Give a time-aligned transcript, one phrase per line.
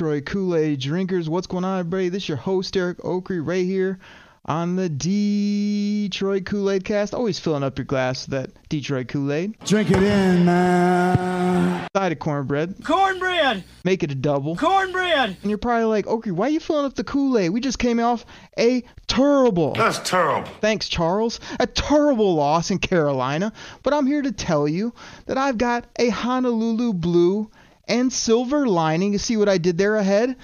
[0.00, 1.28] Detroit Kool-Aid drinkers.
[1.28, 2.08] What's going on, everybody?
[2.08, 3.98] This is your host, Eric Oakrey, right here
[4.46, 7.12] on the Detroit Kool-Aid cast.
[7.12, 9.58] Always filling up your glass with that Detroit Kool-Aid.
[9.66, 11.86] Drink it in, man.
[11.94, 12.82] Side of cornbread.
[12.82, 13.62] Cornbread!
[13.84, 14.56] Make it a double.
[14.56, 15.36] Cornbread!
[15.42, 17.50] And you're probably like, Oakrey, why are you filling up the Kool-Aid?
[17.50, 18.24] We just came off
[18.58, 19.74] a terrible.
[19.74, 20.50] That's terrible.
[20.62, 21.40] Thanks, Charles.
[21.58, 23.52] A terrible loss in Carolina.
[23.82, 24.94] But I'm here to tell you
[25.26, 27.50] that I've got a Honolulu blue
[27.90, 29.12] and silver lining.
[29.12, 30.36] You see what I did there ahead?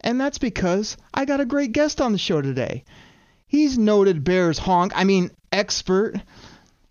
[0.00, 2.84] And that's because I got a great guest on the show today.
[3.46, 6.14] He's noted Bears honk, I mean expert,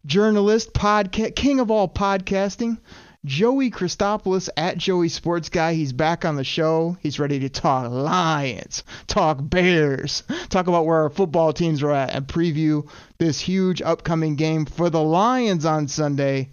[0.05, 2.77] journalist, podcast, king of all podcasting.
[3.25, 5.75] Joey Christopoulos at Joey Sports Guy.
[5.75, 6.97] He's back on the show.
[6.99, 12.13] He's ready to talk Lions, talk Bears, talk about where our football teams are at,
[12.13, 12.85] and preview
[13.19, 16.49] this huge upcoming game for the Lions on Sunday.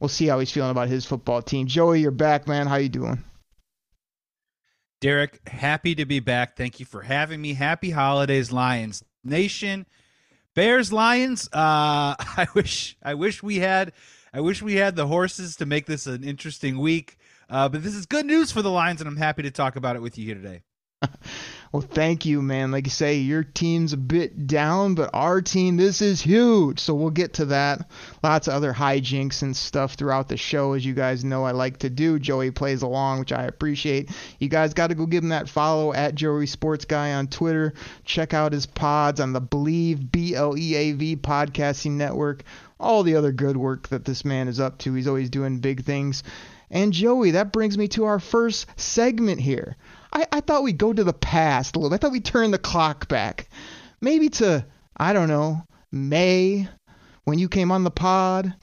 [0.00, 1.66] We'll see how he's feeling about his football team.
[1.66, 2.66] Joey, you're back, man.
[2.66, 3.22] How you doing?
[5.00, 6.56] Derek, happy to be back.
[6.56, 7.54] Thank you for having me.
[7.54, 9.86] Happy holidays, Lions Nation.
[10.54, 11.48] Bears Lions.
[11.52, 13.92] Uh I wish I wish we had
[14.32, 17.18] I wish we had the horses to make this an interesting week.
[17.48, 19.96] Uh, but this is good news for the Lions, and I'm happy to talk about
[19.96, 20.62] it with you here today.
[21.72, 22.72] Well, thank you, man.
[22.72, 26.80] Like you say, your team's a bit down, but our team, this is huge.
[26.80, 27.88] So we'll get to that.
[28.24, 31.78] Lots of other hijinks and stuff throughout the show, as you guys know I like
[31.78, 32.18] to do.
[32.18, 34.10] Joey plays along, which I appreciate.
[34.40, 37.74] You guys got to go give him that follow at Joey Sports Guy on Twitter.
[38.04, 42.42] Check out his pods on the Bleav, B L E A V podcasting network.
[42.80, 44.94] All the other good work that this man is up to.
[44.94, 46.24] He's always doing big things.
[46.68, 49.76] And Joey, that brings me to our first segment here.
[50.12, 51.94] I, I thought we'd go to the past a little.
[51.94, 53.48] I thought we'd turn the clock back.
[54.00, 54.64] Maybe to,
[54.96, 56.68] I don't know, May,
[57.24, 58.54] when you came on the pod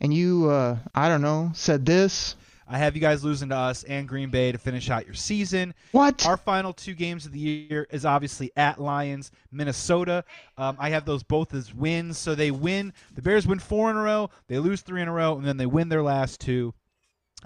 [0.00, 2.36] and you, uh, I don't know, said this.
[2.70, 5.72] I have you guys losing to us and Green Bay to finish out your season.
[5.92, 6.26] What?
[6.26, 10.22] Our final two games of the year is obviously at Lions, Minnesota.
[10.58, 12.18] Um, I have those both as wins.
[12.18, 12.92] So they win.
[13.14, 14.28] The Bears win four in a row.
[14.48, 16.74] They lose three in a row, and then they win their last two.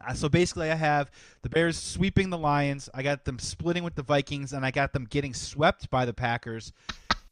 [0.06, 1.10] Uh, so basically, I have
[1.42, 2.88] the Bears sweeping the Lions.
[2.94, 6.14] I got them splitting with the Vikings, and I got them getting swept by the
[6.14, 6.72] Packers.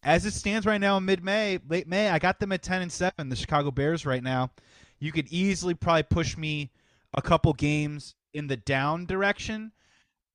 [0.02, 2.92] As it stands right now in mid-May, late May, I got them at ten and
[2.92, 3.28] seven.
[3.28, 4.50] The Chicago Bears right now.
[4.98, 6.70] You could easily probably push me
[7.14, 9.72] a couple games in the down direction.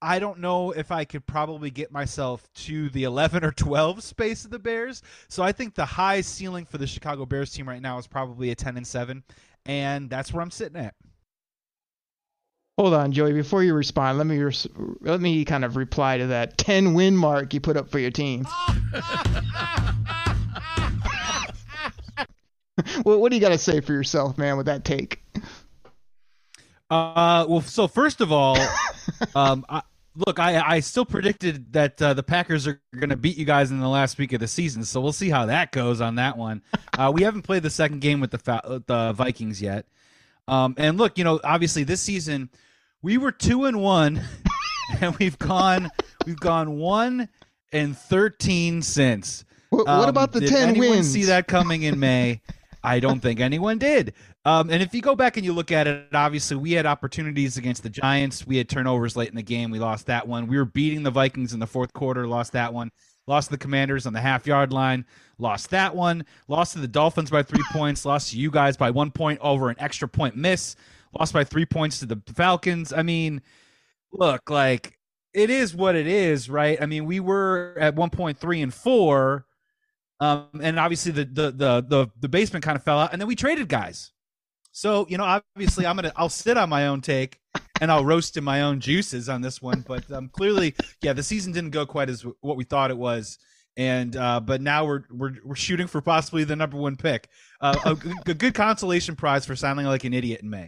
[0.02, 4.46] I don't know if I could probably get myself to the 11 or 12 space
[4.46, 5.02] of the Bears.
[5.30, 8.52] So I think the high ceiling for the Chicago Bears team right now is probably
[8.52, 9.24] a 10 and 7,
[9.66, 10.96] and that's where I'm sitting at.
[12.78, 13.32] Hold on, Joey.
[13.32, 14.68] Before you respond, let me res-
[15.00, 18.12] let me kind of reply to that 10 win mark you put up for your
[18.12, 18.44] team.
[23.04, 25.24] what, what do you got to say for yourself, man, with that take?
[26.90, 28.58] Uh, well, so first of all,
[29.36, 29.82] um, I,
[30.16, 33.72] look, I I still predicted that uh, the Packers are going to beat you guys
[33.72, 36.38] in the last week of the season, so we'll see how that goes on that
[36.38, 36.62] one.
[36.98, 39.86] Uh, we haven't played the second game with the fa- the Vikings yet,
[40.48, 42.50] um, and look, you know, obviously this season
[43.02, 44.22] we were two and one,
[45.02, 45.90] and we've gone
[46.26, 47.30] we've gone one
[47.72, 49.46] and thirteen since.
[49.70, 51.12] What, what Um, about the did 10 anyone wins?
[51.12, 52.42] see that coming in May?
[52.84, 54.14] I don't think anyone did.
[54.46, 57.58] Um, and if you go back and you look at it, obviously we had opportunities
[57.58, 58.46] against the Giants.
[58.46, 59.72] We had turnovers late in the game.
[59.72, 60.46] We lost that one.
[60.46, 62.28] We were beating the Vikings in the fourth quarter.
[62.28, 62.92] Lost that one.
[63.28, 65.06] Lost to the Commanders on the half yard line.
[65.38, 66.26] Lost that one.
[66.48, 68.06] Lost to the Dolphins by three points.
[68.06, 70.76] Lost to you guys by one point over an extra point miss.
[71.18, 72.94] Lost by three points to the Falcons.
[72.94, 73.42] I mean,
[74.12, 75.00] look, like
[75.34, 76.82] it is what it is, right?
[76.82, 79.46] I mean, we were at one point three and four.
[80.20, 83.28] Um, and obviously the, the the the the basement kind of fell out, and then
[83.28, 84.12] we traded guys.
[84.76, 87.40] So you know, obviously, I'm gonna I'll sit on my own take
[87.80, 89.86] and I'll roast in my own juices on this one.
[89.88, 93.40] But um, clearly, yeah, the season didn't go quite as what we thought it was,
[93.78, 97.30] and uh, but now we're we're we're shooting for possibly the number one pick.
[97.62, 100.68] Uh, a, g- a good consolation prize for sounding like an idiot in May.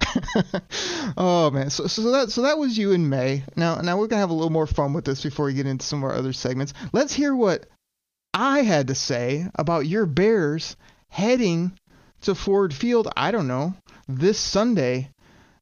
[1.18, 3.44] oh man, so so that so that was you in May.
[3.57, 5.86] Now now we're gonna have a little more fun with this before we get into
[5.86, 6.74] some of our other segments.
[6.94, 7.65] Let's hear what
[8.33, 10.77] I had to say about your Bears
[11.10, 11.77] heading
[12.21, 13.12] to Ford Field.
[13.18, 13.74] I don't know
[14.07, 15.12] this Sunday.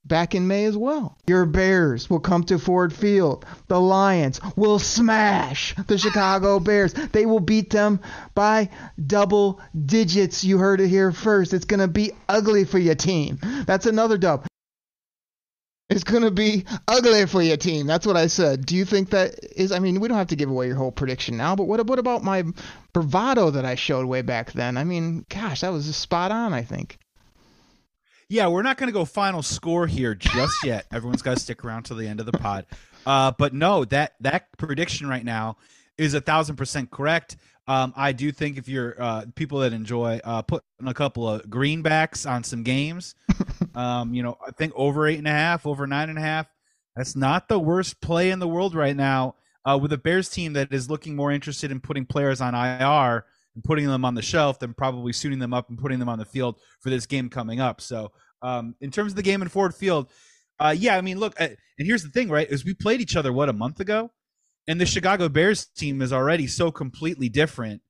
[0.08, 1.18] Back in May as well.
[1.26, 3.44] Your Bears will come to Ford Field.
[3.68, 6.60] The Lions will smash the Chicago ah!
[6.60, 6.94] Bears.
[6.94, 8.00] They will beat them
[8.36, 8.70] by
[9.04, 10.44] double digits.
[10.44, 11.56] You heard it here first.
[11.56, 13.40] It's going to be ugly for your team.
[13.66, 14.46] That's another dub.
[15.90, 17.86] It's going to be ugly for your team.
[17.88, 18.66] That's what I said.
[18.66, 19.72] Do you think that is?
[19.72, 22.00] I mean, we don't have to give away your whole prediction now, but what, what
[22.00, 22.44] about my
[22.92, 24.78] bravado that I showed way back then?
[24.78, 26.98] I mean, gosh, that was just spot on, I think.
[28.28, 30.86] Yeah, we're not going to go final score here just yet.
[30.92, 32.66] Everyone's got to stick around till the end of the pod.
[33.06, 35.58] Uh, but no, that that prediction right now
[35.98, 37.38] is a thousand percent correct.
[37.68, 41.44] Um, I do think if you're uh, people that enjoy uh, putting a couple of
[41.44, 43.16] greenbacks on some games,
[43.76, 46.48] um, you know, I think over eight and a half, over nine and a half,
[46.96, 49.36] that's not the worst play in the world right now.
[49.68, 53.26] Uh, with a Bears team that is looking more interested in putting players on IR
[53.56, 56.20] and putting them on the shelf than probably suiting them up and putting them on
[56.20, 57.82] the field for this game coming up.
[57.82, 58.12] So,
[58.42, 60.12] um, in terms of the game in Ford Field,
[60.60, 62.50] uh, yeah, I mean, look, and here's the thing, right?
[62.50, 64.12] Is we played each other what a month ago,
[64.68, 67.82] and the Chicago Bears team is already so completely different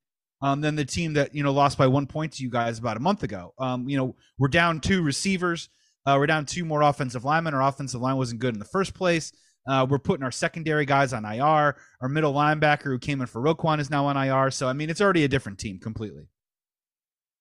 [0.42, 2.98] um, than the team that you know lost by one point to you guys about
[2.98, 3.54] a month ago.
[3.60, 5.70] Um, you know, we're down two receivers.
[6.06, 7.56] Uh, we're down two more offensive linemen.
[7.56, 9.32] Our offensive line wasn't good in the first place.
[9.68, 11.76] Uh, we're putting our secondary guys on IR.
[12.02, 14.52] Our middle linebacker who came in for Roquan is now on IR.
[14.52, 16.28] So I mean, it's already a different team completely.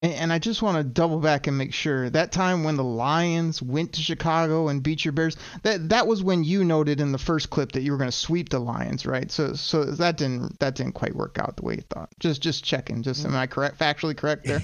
[0.04, 2.84] And, and I just want to double back and make sure that time when the
[2.84, 7.10] Lions went to Chicago and beat your Bears, that that was when you noted in
[7.10, 9.30] the first clip that you were going to sweep the Lions, right?
[9.30, 12.10] So so that didn't that didn't quite work out the way you thought.
[12.20, 13.02] Just just checking.
[13.02, 13.78] Just am I correct?
[13.78, 14.60] Factually correct there?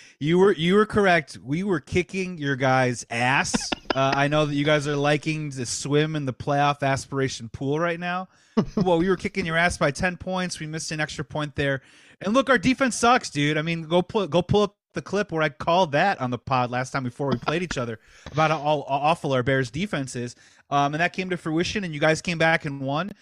[0.20, 1.36] you were you were correct.
[1.42, 3.70] We were kicking your guys' ass.
[3.94, 7.78] Uh, I know that you guys are liking to swim in the playoff aspiration pool
[7.78, 8.28] right now.
[8.76, 10.58] well, we were kicking your ass by ten points.
[10.58, 11.80] We missed an extra point there.
[12.20, 13.56] And look, our defense sucks, dude.
[13.56, 16.38] I mean, go pull go pull up the clip where I called that on the
[16.38, 17.98] pod last time before we played each other
[18.32, 20.34] about how, how awful our Bears defense is.
[20.70, 23.12] Um, and that came to fruition, and you guys came back and won.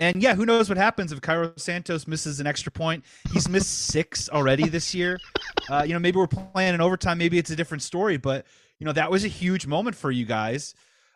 [0.00, 3.04] And yeah, who knows what happens if Cairo Santos misses an extra point?
[3.32, 5.18] He's missed six already this year.
[5.68, 7.16] Uh, you know, maybe we're playing in overtime.
[7.16, 8.16] Maybe it's a different story.
[8.16, 8.44] But
[8.80, 10.74] you know, that was a huge moment for you guys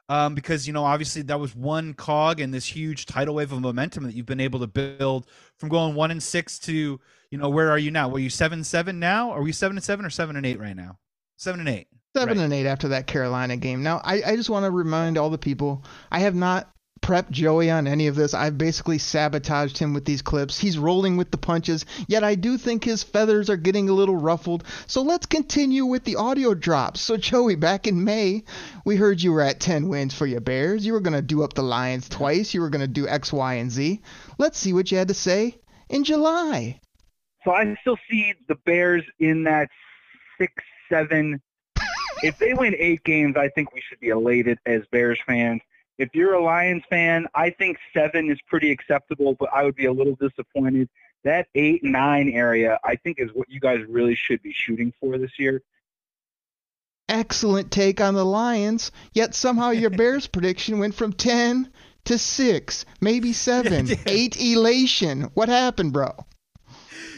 [0.08, 3.60] um, because you know obviously that was one cog in this huge tidal wave of
[3.60, 5.26] momentum that you've been able to build
[5.58, 7.00] from going one and six to
[7.30, 8.08] you know where are you now?
[8.08, 9.30] Were you seven seven now?
[9.30, 10.98] Are we seven and seven or seven and eight right now?
[11.38, 11.88] Seven and eight.
[12.14, 12.44] Seven Right.
[12.44, 13.82] and eight after that Carolina game.
[13.82, 16.70] Now, I, I just want to remind all the people I have not
[17.04, 18.32] prepped Joey on any of this.
[18.32, 20.58] I've basically sabotaged him with these clips.
[20.58, 24.16] He's rolling with the punches, yet I do think his feathers are getting a little
[24.16, 24.64] ruffled.
[24.86, 27.02] So let's continue with the audio drops.
[27.02, 28.44] So, Joey, back in May,
[28.86, 30.86] we heard you were at 10 wins for your Bears.
[30.86, 32.54] You were going to do up the Lions twice.
[32.54, 34.00] You were going to do X, Y, and Z.
[34.38, 35.58] Let's see what you had to say
[35.90, 36.80] in July.
[37.44, 39.68] So I still see the Bears in that
[40.38, 40.54] six,
[40.88, 41.42] seven.
[42.22, 45.60] if they win eight games, I think we should be elated as Bears fans.
[45.98, 49.86] If you're a Lions fan, I think seven is pretty acceptable, but I would be
[49.86, 50.88] a little disappointed.
[51.22, 55.16] That eight, nine area, I think, is what you guys really should be shooting for
[55.18, 55.62] this year.
[57.08, 61.70] excellent take on the Lions, yet somehow your Bears prediction went from 10
[62.06, 64.36] to 6, maybe 7, Yeah, it did.
[64.36, 65.22] 8 elation.
[65.34, 66.14] What happened, bro?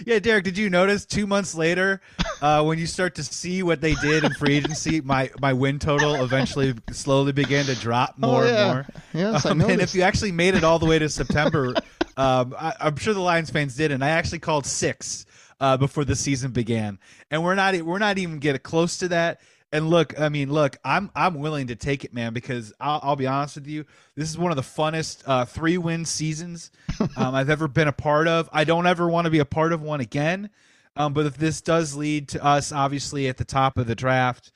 [0.05, 2.01] Yeah, Derek, did you notice two months later,
[2.43, 5.79] uh, when you start to see what they did in free agency, my my win
[5.79, 8.65] total eventually slowly began to drop more oh, yeah.
[8.65, 8.87] and more.
[9.15, 11.75] Yes, Um, and if you actually made it all the way to September,
[12.17, 15.27] um, I, I'm sure the Lions fans did, and I actually called six
[15.61, 16.99] uh, before the season began,
[17.31, 19.41] and we're not we're not even getting close to that.
[19.77, 23.17] And look, I mean, look, I'm I'm willing to take it, man, because I'll, I'll
[23.17, 26.71] be honest with you, this is one of the funnest uh, three win seasons
[27.15, 28.49] um, I've ever been a part of.
[28.55, 30.49] I don't ever want to be a part of one again.
[30.97, 34.51] Um, but if this does lead to us, obviously at the top of the draft,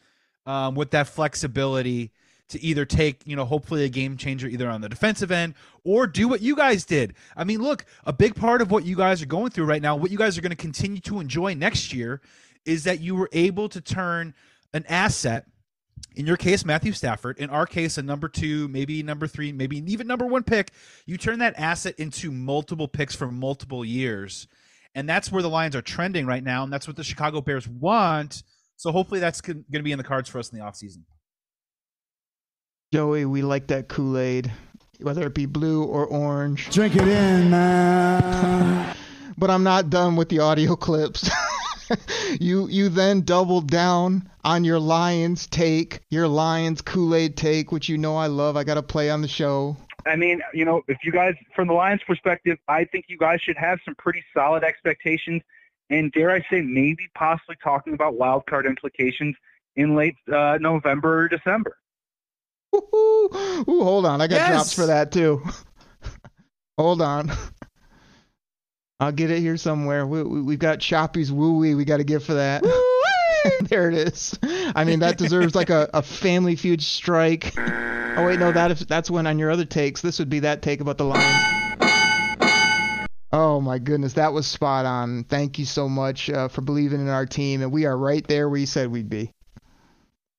[0.46, 2.12] um, with that flexibility
[2.48, 5.52] to either take, you know, hopefully a game changer either on the defensive end
[5.84, 7.12] or do what you guys did.
[7.36, 9.96] I mean, look, a big part of what you guys are going through right now,
[9.96, 12.22] what you guys are going to continue to enjoy next year,
[12.64, 14.32] is that you were able to turn
[14.72, 15.46] an asset.
[16.16, 17.38] In your case, Matthew Stafford.
[17.38, 20.72] In our case, a number two, maybe number three, maybe even number one pick.
[21.06, 24.48] You turn that asset into multiple picks for multiple years.
[24.94, 26.64] And that's where the Lions are trending right now.
[26.64, 28.42] And that's what the Chicago Bears want.
[28.76, 31.02] So hopefully that's going to be in the cards for us in the offseason.
[32.92, 34.50] Joey, we like that Kool Aid,
[35.00, 36.70] whether it be blue or orange.
[36.70, 38.96] Drink it in, man.
[39.38, 41.30] but I'm not done with the audio clips.
[42.40, 47.98] you you then doubled down on your Lions take, your Lions Kool-Aid take, which you
[47.98, 48.56] know I love.
[48.56, 49.76] I got to play on the show.
[50.06, 53.40] I mean, you know, if you guys, from the Lions' perspective, I think you guys
[53.42, 55.42] should have some pretty solid expectations,
[55.90, 59.36] and dare I say, maybe possibly talking about wild card implications
[59.76, 61.76] in late uh, November or December.
[62.74, 63.28] Ooh,
[63.68, 64.48] ooh, hold on, I got Yes!
[64.48, 65.42] drops for that too.
[66.78, 67.30] hold on.
[69.00, 70.06] I'll get it here somewhere.
[70.06, 72.62] We, we, we've got Choppy's woo wee we got to give for that.
[73.62, 74.38] there it is.
[74.42, 77.54] I mean, that deserves like a, a family feud strike.
[77.56, 80.60] Oh, wait, no, that is, that's when on your other takes, this would be that
[80.60, 81.60] take about the Lions.
[83.32, 84.14] Oh, my goodness.
[84.14, 85.24] That was spot on.
[85.24, 87.62] Thank you so much uh, for believing in our team.
[87.62, 89.32] And we are right there where you said we'd be.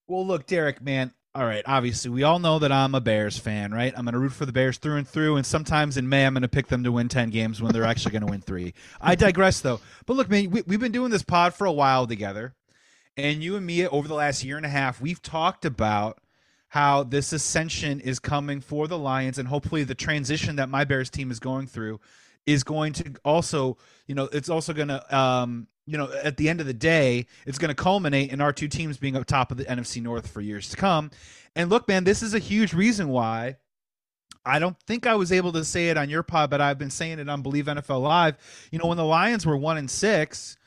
[0.08, 1.14] Well, look, Derek, man.
[1.34, 3.94] All right, obviously, we all know that I'm a Bears fan, right?
[3.96, 6.34] I'm going to root for the Bears through and through, and sometimes in May, I'm
[6.34, 8.74] going to pick them to win 10 games when they're actually going to win three.
[9.00, 9.80] I digress, though.
[10.06, 12.54] But look, man, we, we've been doing this pod for a while together,
[13.16, 16.20] and you and me, over the last year and a half, we've talked about
[16.68, 21.10] how this ascension is coming for the Lions, and hopefully the transition that my Bears
[21.10, 22.02] team is going through
[22.46, 26.50] is going to also, you know, it's also going to, um, you know, at the
[26.50, 29.52] end of the day, it's going to culminate in our two teams being up top
[29.52, 31.12] of the NFC North for years to come.
[31.56, 33.58] And look, man, this is a huge reason why
[34.46, 36.90] I don't think I was able to say it on your pod, but I've been
[36.90, 38.38] saying it on Bleav NFL Live.
[38.72, 40.58] You know, when the Lions were one and six,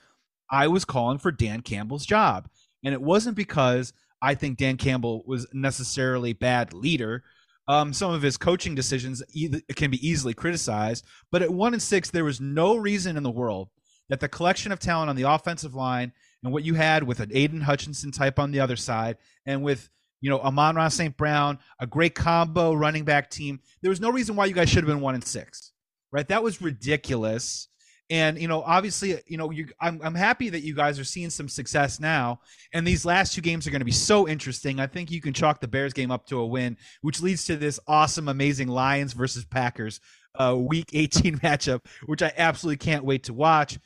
[0.51, 2.49] I was calling for Dan Campbell's job.
[2.85, 7.25] And it wasn't because I think Dan Campbell was necessarily bad leader.
[7.67, 11.83] Um, some of his coaching decisions e- can be easily criticized, but at one and
[11.83, 13.71] six, there was no reason in the world
[14.09, 17.31] that the collection of talent on the offensive line and what you had with an
[17.33, 19.17] Aidan Hutchinson type on the other side,
[19.47, 19.89] and with
[20.21, 21.17] you know Amon-Ra St.
[21.17, 24.85] Brown, a great combo running back team, there was no reason why you guys should
[24.85, 25.73] have been one and six,
[26.13, 26.29] right?
[26.29, 27.69] That was ridiculous.
[28.11, 31.31] And you know, obviously, you know, you, I'm I'm happy that you guys are seeing
[31.31, 32.41] some success now,
[32.75, 34.79] and these last two games are going to be so interesting.
[34.79, 37.57] I think you can chalk the Bears game up to a win, which leads to
[37.57, 40.01] this awesome, amazing Lions versus Packers
[40.39, 43.79] uh, Week 18 matchup, which I absolutely can't wait to watch.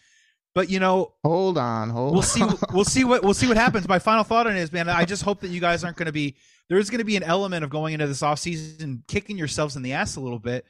[0.55, 2.43] But you know, Hold on, hold we'll see.
[2.73, 3.87] We'll see what we'll see what happens.
[3.89, 6.07] My final thought on it is, man, I just hope that you guys aren't going
[6.07, 6.37] to be.
[6.69, 9.83] There is going to be an element of going into this offseason kicking yourselves in
[9.83, 10.65] the ass a little bit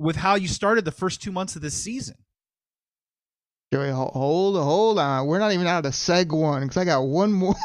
[0.00, 2.16] with how you started the first two months of this season.
[3.72, 5.28] Joey, ho- hold hold on.
[5.28, 7.54] We're not even out of seg one because I got one more.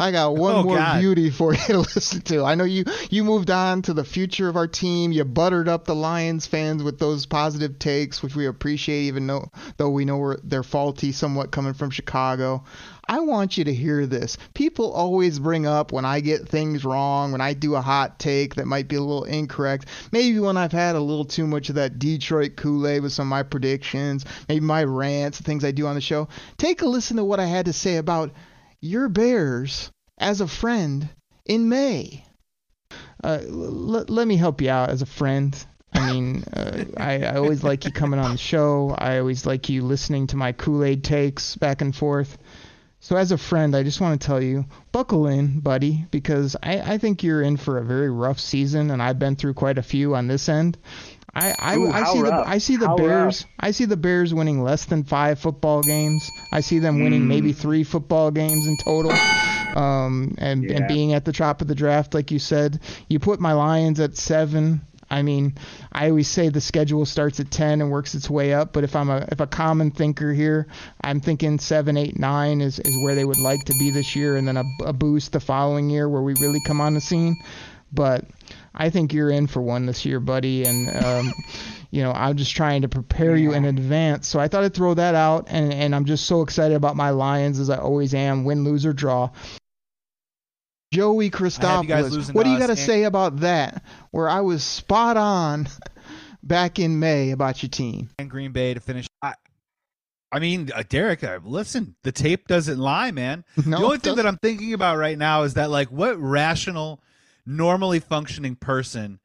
[0.00, 1.00] I got one Oh, more God.
[1.00, 2.42] beauty for you to listen to.
[2.44, 5.12] I know you you moved on to the future of our team.
[5.12, 9.52] You buttered up the Lions fans with those positive takes, which we appreciate, even though
[9.76, 12.64] though we know we're, they're faulty somewhat coming from Chicago.
[13.06, 14.38] I want you to hear this.
[14.54, 18.54] People always bring up when I get things wrong, when I do a hot take
[18.54, 19.84] that might be a little incorrect.
[20.10, 23.26] Maybe when I've had a little too much of that Detroit Kool Aid with some
[23.26, 26.28] of my predictions, maybe my rants, the things I do on the show.
[26.56, 28.32] Take a listen to what I had to say about
[28.80, 31.08] your Bears as a friend
[31.46, 32.24] in May.
[33.22, 35.56] Uh, l- let me help you out as a friend.
[35.92, 38.94] I mean, uh, I, I always like you coming on the show.
[38.98, 42.36] I always like you listening to my Kool Aid takes back and forth.
[43.00, 46.94] So, as a friend, I just want to tell you, buckle in, buddy, because I,
[46.94, 49.82] I think you're in for a very rough season, and I've been through quite a
[49.82, 50.78] few on this end.
[51.32, 52.32] I, I, Ooh, I see the?
[52.46, 53.50] I see the How Bears rough?
[53.58, 56.30] I see the Bears winning less than five football games.
[56.52, 57.26] I see them winning Mm.
[57.26, 59.12] maybe three football games in total.
[59.74, 60.76] Um, and, Yeah.
[60.76, 63.98] and being at the top of the draft, like you said, you put my Lions
[63.98, 64.82] at seven.
[65.10, 65.54] I mean,
[65.92, 68.72] I always say the schedule starts at ten and works its way up.
[68.72, 70.66] But if I'm a if a common thinker here,
[71.02, 74.36] I'm thinking seven, eight, nine is, is where they would like to be this year,
[74.36, 77.36] and then a, a boost the following year where we really come on the scene.
[77.92, 78.24] But
[78.74, 81.32] I think you're in for one this year, buddy, and um,
[81.90, 84.26] you know I'm just trying to prepare you in advance.
[84.26, 87.10] So I thought I'd throw that out, and and I'm just so excited about my
[87.10, 89.30] Lions as I always am, win, lose or draw.
[90.92, 93.82] Joey Christopoulos, what do you got to say about that?
[94.12, 95.66] Where I was spot on
[96.42, 98.10] back in May about your team.
[98.16, 99.08] and Green Bay to finish.
[99.20, 99.34] I,
[100.30, 103.44] I mean, uh, Derek, uh, listen, the tape doesn't lie, man.
[103.66, 104.26] No, the only thing that.
[104.26, 107.00] I'm thinking about right now is that, like, what rational,
[107.46, 109.20] normally functioning person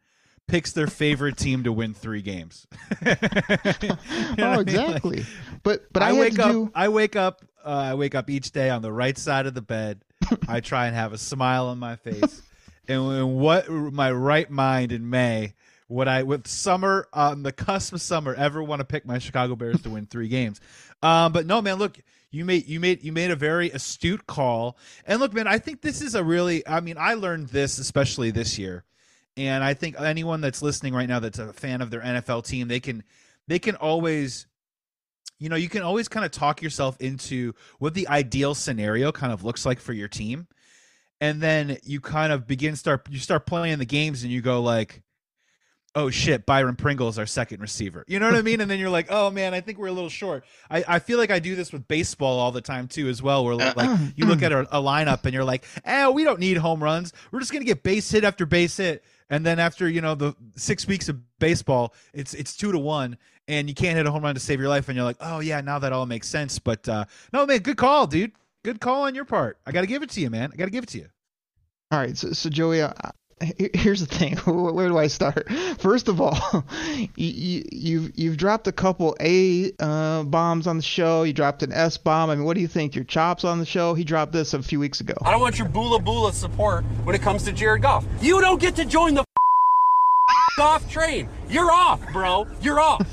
[0.47, 2.67] picks their favorite team to win three games?
[3.01, 4.75] You know what I oh, mean?
[4.75, 5.25] Like, exactly.
[5.63, 6.51] but but I, I, wake up.
[6.51, 6.71] do.
[6.75, 7.41] I wake up.
[7.63, 10.01] Uh, I wake up each day on the right side of the bed.
[10.47, 12.41] I try and have a smile on my face.
[12.88, 15.53] and in what my right mind in May
[15.88, 19.55] would I, with summer on the cusp of summer, ever want to pick my Chicago
[19.55, 20.61] Bears to win three games?
[21.01, 21.77] Um, but no, man.
[21.77, 21.97] Look,
[22.31, 24.77] you made you made you made a very astute call.
[25.05, 26.67] And look, man, I think this is a really.
[26.67, 28.83] I mean, I learned this especially this year.
[29.38, 32.67] And I think anyone that's listening right now that's a fan of their NFL team,
[32.67, 33.03] they can
[33.48, 34.48] they can always
[35.39, 39.31] you know, you can always kind of talk yourself into what the ideal scenario kind
[39.31, 40.48] of looks like for your team.
[41.21, 44.62] And then you kind of begin start you start playing the games and you go
[44.62, 45.01] like,
[45.96, 48.03] oh shit, Byron Pringle is our second receiver.
[48.08, 48.62] You know what I mean?
[48.62, 50.43] And then you're like, oh man, I think we're a little short.
[50.69, 53.43] I, I feel like I do this with baseball all the time too, as well.
[53.43, 56.58] Where like you look at a, a lineup and you're like, eh, we don't need
[56.58, 57.13] home runs.
[57.31, 59.03] We're just gonna get base hit after base hit.
[59.29, 63.17] And then after you know the six weeks of baseball, it's it's two to one,
[63.48, 64.89] and you can't hit a home run to save your life.
[64.89, 66.58] And you're like, oh yeah, now that all makes sense.
[66.60, 68.31] But uh, no, man, good call, dude.
[68.63, 69.58] Good call on your part.
[69.65, 70.50] I got to give it to you, man.
[70.53, 71.08] I got to give it to you.
[71.91, 72.88] All right, so, so Joey, he-
[73.41, 74.36] here's the thing.
[74.46, 75.51] Where do I start?
[75.77, 76.65] First of all,
[77.15, 81.24] you, have you've dropped a couple A uh, bombs on the show.
[81.24, 82.29] You dropped an S bomb.
[82.29, 82.96] I mean, what do you think?
[82.96, 83.93] Your chops on the show.
[83.93, 85.13] He dropped this a few weeks ago.
[85.22, 88.05] I don't want your bula bula support when it comes to Jared Goff.
[88.22, 89.24] You don't get to join the
[90.58, 91.29] Goff train.
[91.50, 92.48] You're off, bro.
[92.62, 93.08] You're off.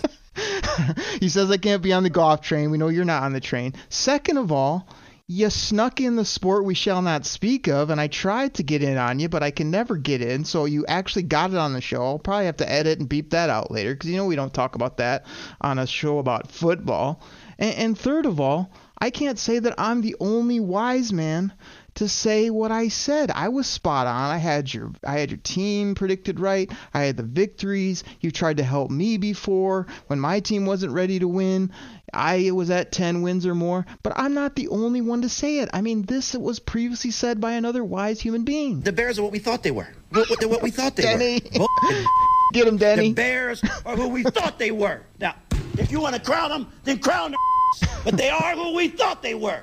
[1.21, 2.71] he says I can't be on the Goff train.
[2.71, 3.75] We know you're not on the train.
[3.88, 4.87] Second of all,
[5.28, 8.85] you snuck in the sport we shall not speak of, and I tried to get
[8.85, 10.45] in on you, but I can never get in.
[10.45, 12.04] So you actually got it on the show.
[12.04, 14.54] I'll probably have to edit and beep that out later because you know we don't
[14.54, 15.26] talk about that
[15.61, 17.23] on a show about football.
[17.59, 21.52] And, and third of all, I can't say that I'm the only wise man
[21.97, 23.31] to say what I said.
[23.31, 24.31] I was spot on.
[24.31, 26.71] I had your I had your team predicted right.
[26.95, 28.05] I had the victories.
[28.21, 31.73] You tried to help me before when my team wasn't ready to win.
[32.15, 35.59] I was at 10 wins or more, but I'm not the only one to say
[35.59, 35.69] it.
[35.73, 38.81] I mean, this was previously said by another wise human being.
[38.81, 39.88] The Bears are what we thought they were.
[40.11, 41.43] What, what, what we thought they Denny.
[41.59, 41.67] were.
[42.53, 45.03] Get him, The Bears are who we thought they were.
[45.19, 45.35] Now,
[45.79, 47.41] if you want to crown them, then crown them.
[48.05, 49.62] But they are who we thought they were.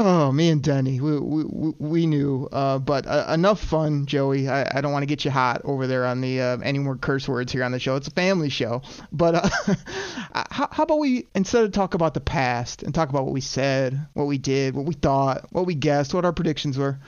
[0.00, 2.48] Oh, me and Denny, we we, we- knew.
[2.50, 4.48] Uh, but uh, enough fun, Joey.
[4.48, 6.96] I, I don't want to get you hot over there on the uh, any more
[6.96, 7.94] curse words here on the show.
[7.94, 8.82] It's a family show.
[9.12, 9.36] But
[9.68, 13.32] uh, how, how about we instead of talk about the past and talk about what
[13.32, 16.98] we said, what we did, what we thought, what we guessed, what our predictions were.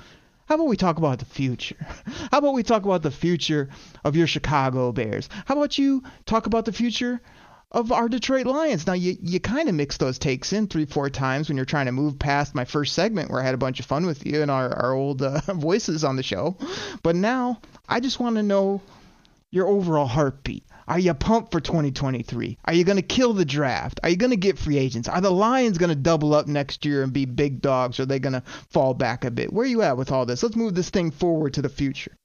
[0.49, 1.77] How about we talk about the future?
[2.31, 3.69] How about we talk about the future
[4.05, 5.29] of your Chicago Bears?
[5.45, 7.21] How about you talk about the future
[7.71, 8.87] of our Detroit Lions.
[8.87, 11.87] Now you you kind of mix those takes in three four times when you're trying
[11.87, 14.43] to move past my first segment where I had a bunch of fun with you
[14.43, 16.57] and our our old uh, voices on the show,
[17.03, 18.83] but now I just want to know
[19.51, 20.65] your overall heartbeat.
[20.89, 22.59] Are you pumped for 2023?
[22.65, 23.99] Are you going to kill the draft?
[24.05, 25.09] Are you going to get free agents?
[25.09, 27.99] Are the Lions going to double up next year and be big dogs?
[27.99, 29.53] Or are they going to fall back a bit?
[29.53, 30.45] Where are you at with all this?
[30.45, 32.17] Let's move this thing forward to the future.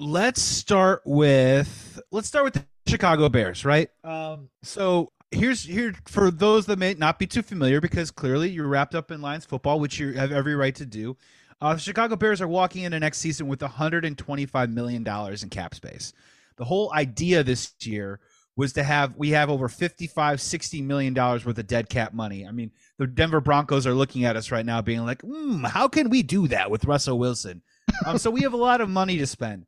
[0.00, 3.88] let's start with let's start with Chicago Bears, right?
[4.02, 8.68] Um, so here's here for those that may not be too familiar, because clearly you're
[8.68, 11.16] wrapped up in Lions football, which you have every right to do.
[11.60, 15.74] Uh, the Chicago Bears are walking into next season with 125 million dollars in cap
[15.74, 16.12] space.
[16.56, 18.20] The whole idea this year
[18.56, 22.46] was to have we have over 55 60 million dollars worth of dead cap money
[22.46, 25.88] i mean the denver broncos are looking at us right now being like hmm, how
[25.88, 27.62] can we do that with russell wilson
[28.06, 29.66] um, so we have a lot of money to spend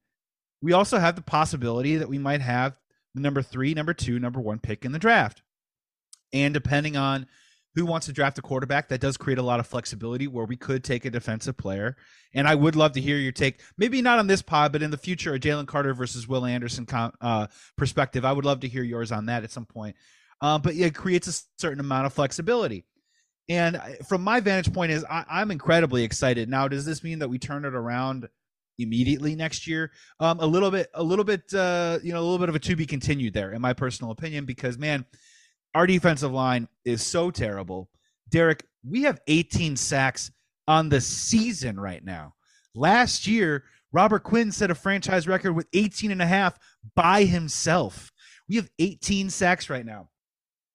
[0.63, 2.77] we also have the possibility that we might have
[3.17, 5.43] the number three number two number one pick in the draft.
[6.33, 7.27] And depending on
[7.75, 10.57] who wants to draft a quarterback that does create a lot of flexibility where we
[10.57, 11.97] could take a defensive player.
[12.35, 14.91] And i would love to hear your take maybe not on this pod but in
[14.91, 16.87] the future a jalen carter versus will anderson
[17.21, 18.25] uh, perspective.
[18.25, 19.97] I would love to hear yours on that at some point.
[20.43, 22.85] Um, but it creates a certain amount of flexibility.
[23.49, 26.51] And from my vantage point is I, i'm incredibly excited.
[26.51, 28.29] Now does this mean that we turn it around
[28.79, 32.39] immediately next year um, a little bit a little bit uh, you know a little
[32.39, 35.05] bit of a to be continued there in my personal opinion because man
[35.77, 37.91] our defensive line is so terrible.
[38.31, 40.31] Derek, we have 18 sacks
[40.67, 42.33] on the season right now.
[42.75, 46.59] Last year, Robert Quinn set a franchise record with 18 and a half
[46.95, 48.11] by himself.
[48.49, 50.09] We have 18 sacks right now.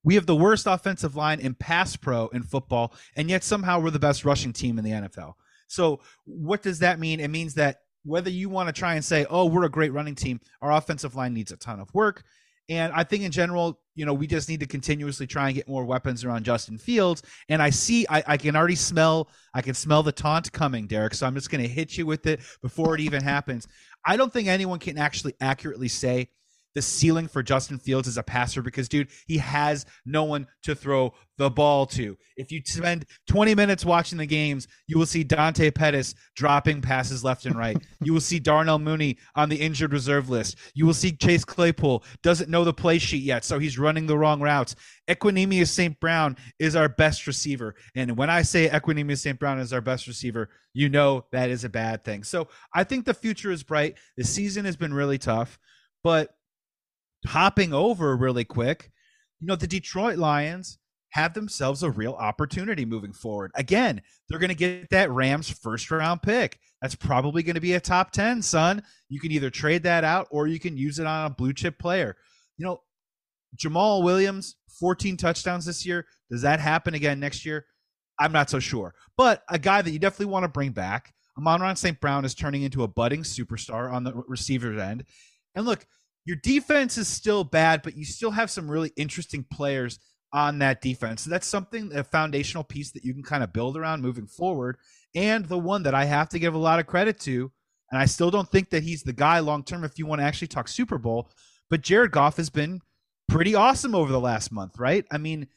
[0.04, 3.90] We have the worst offensive line in pass pro in football, and yet somehow we're
[3.90, 5.34] the best rushing team in the NFL.
[5.68, 7.20] So, what does that mean?
[7.20, 10.16] It means that whether you want to try and say, oh, we're a great running
[10.16, 12.24] team, our offensive line needs a ton of work.
[12.70, 15.68] And I think in general, you know, we just need to continuously try and get
[15.68, 17.22] more weapons around Justin Fields.
[17.50, 21.14] And I see, I, I can already smell, I can smell the taunt coming, Derek.
[21.14, 23.68] So I'm just going to hit you with it before it even happens.
[24.06, 26.30] I don't think anyone can actually accurately say
[26.76, 30.76] the ceiling for Justin Fields as a passer because, dude, he has no one to
[30.76, 32.18] throw the ball to.
[32.38, 37.24] If you spend 20 minutes watching the games, you will see Dante Pettis dropping passes
[37.24, 37.78] left and right.
[38.02, 40.58] you will see Darnell Mooney on the injured reserve list.
[40.76, 44.18] You will see Chase Claypool doesn't know the play sheet yet, so he's running the
[44.18, 44.76] wrong routes.
[45.10, 46.00] Equanimeous St.
[46.00, 47.76] Brown is our best receiver.
[47.96, 49.40] And when I say Equanimeous St.
[49.40, 52.24] Brown is our best receiver, you know that is a bad thing.
[52.24, 53.96] So I think the future is bright.
[54.16, 55.60] The season has been really tough,
[56.04, 56.36] but
[57.26, 58.92] hopping over really quick,
[59.40, 60.78] you know, the Detroit Lions
[61.12, 63.52] have themselves a real opportunity moving forward.
[63.56, 66.58] Again, they're going to get that Rams first round pick.
[66.82, 68.82] That's probably going to be a top 10, son.
[69.10, 71.78] You can either trade that out or you can use it on a blue chip
[71.78, 72.16] player.
[72.58, 72.82] You know,
[73.58, 76.06] Jamaal Williams, 14 touchdowns this year.
[76.30, 77.66] Does that happen again next year?
[78.20, 78.94] I'm not so sure.
[79.18, 82.00] But a guy that you definitely want to bring back, Amon-Ra St.
[82.00, 85.06] Brown is turning into a budding superstar on the receiver's end.
[85.56, 85.86] And look,
[86.26, 90.00] your defense is still bad, but you still have some really interesting players
[90.34, 91.24] on that defense.
[91.24, 94.78] So that's something, a foundational piece that you can kind of build around moving forward.
[95.16, 97.52] And the one that I have to give a lot of credit to,
[97.92, 100.26] and I still don't think that he's the guy long term if you want to
[100.26, 101.30] actually talk Super Bowl,
[101.70, 102.80] but Jared Goff has been
[103.28, 105.06] pretty awesome over the last month, right?
[105.12, 105.48] I mean,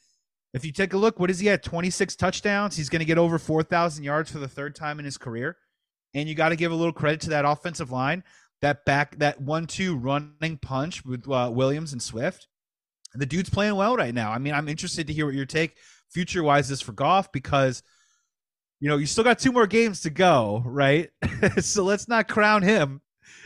[0.53, 1.63] if you take a look, what is he at?
[1.63, 2.77] 26 touchdowns.
[2.77, 5.57] He's going to get over 4,000 yards for the third time in his career.
[6.15, 8.23] And you got to give a little credit to that offensive line,
[8.65, 12.49] that back, that one-two running punch with uh, Williams and Swift.
[13.15, 14.33] The dude's playing well right now.
[14.33, 15.77] I mean, I'm interested to hear what your take
[16.11, 17.83] future-wise is for Goff because
[18.81, 21.11] you know you still got two more games to go, right?
[21.59, 23.03] so let's not crown him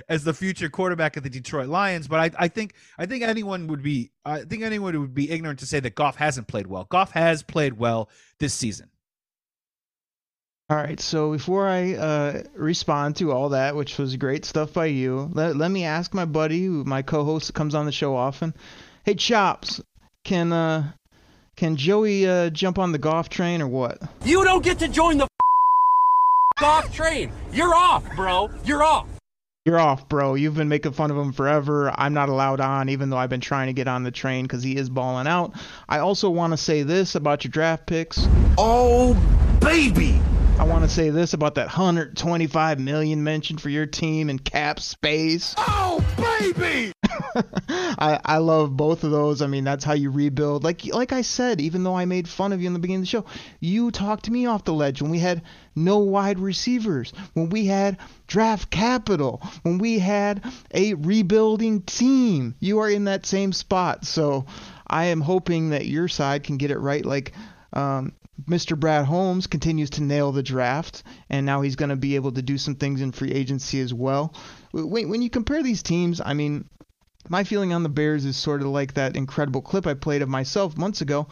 [0.09, 2.07] as the future quarterback of the Detroit Lions.
[2.07, 5.59] But I, I think I think anyone would be I think anyone would be ignorant
[5.59, 6.87] to say that Goff hasn't played well.
[6.91, 8.89] Goff has played well this season.
[10.71, 14.85] All right, so before I uh, respond to all that, which was great stuff by
[14.87, 18.53] you, let, let me ask my buddy, my co-host that comes on the show often,
[19.05, 19.81] hey Chops,
[20.25, 20.93] can uh,
[21.57, 23.99] can Joey uh, jump on the Goff train or what?
[24.27, 25.27] You don't get to join the
[26.61, 27.33] golf train.
[27.51, 28.51] You're off, bro.
[28.67, 29.09] You're off.
[29.65, 30.35] You're off, bro.
[30.35, 31.91] You've been making fun of him forever.
[31.97, 34.63] I'm not allowed on, even though I've been trying to get on the train because
[34.63, 35.55] he is balling out.
[35.89, 38.29] I also want to say this about your draft picks.
[38.59, 39.15] Oh,
[39.63, 40.21] baby.
[40.59, 44.81] I want to say this about that 125 million mentioned for your team in cap
[44.81, 45.55] space.
[45.57, 46.91] Oh, baby.
[48.01, 49.41] I, I love both of those.
[49.41, 50.65] I mean, that's how you rebuild.
[50.65, 53.05] Like like I said, even though I made fun of you in the beginning of
[53.05, 53.25] the show,
[53.61, 55.43] you talked me off the ledge when we had
[55.77, 60.43] no wide receivers, when we had draft capital, when we had
[60.75, 62.57] a rebuilding team.
[62.59, 64.05] You are in that same spot.
[64.05, 64.47] So
[64.89, 67.05] I am hoping that your side can get it right.
[67.05, 67.33] Like
[67.79, 68.13] um,
[68.47, 68.79] Mr.
[68.79, 72.43] Brad Holmes continues to nail the draft, and now he's going to be able to
[72.43, 74.35] do some things in free agency as well.
[74.73, 76.69] When, when you compare these teams, I mean,
[77.29, 80.29] my feeling on the Bears is sort of like that incredible clip I played of
[80.29, 81.29] myself months ago.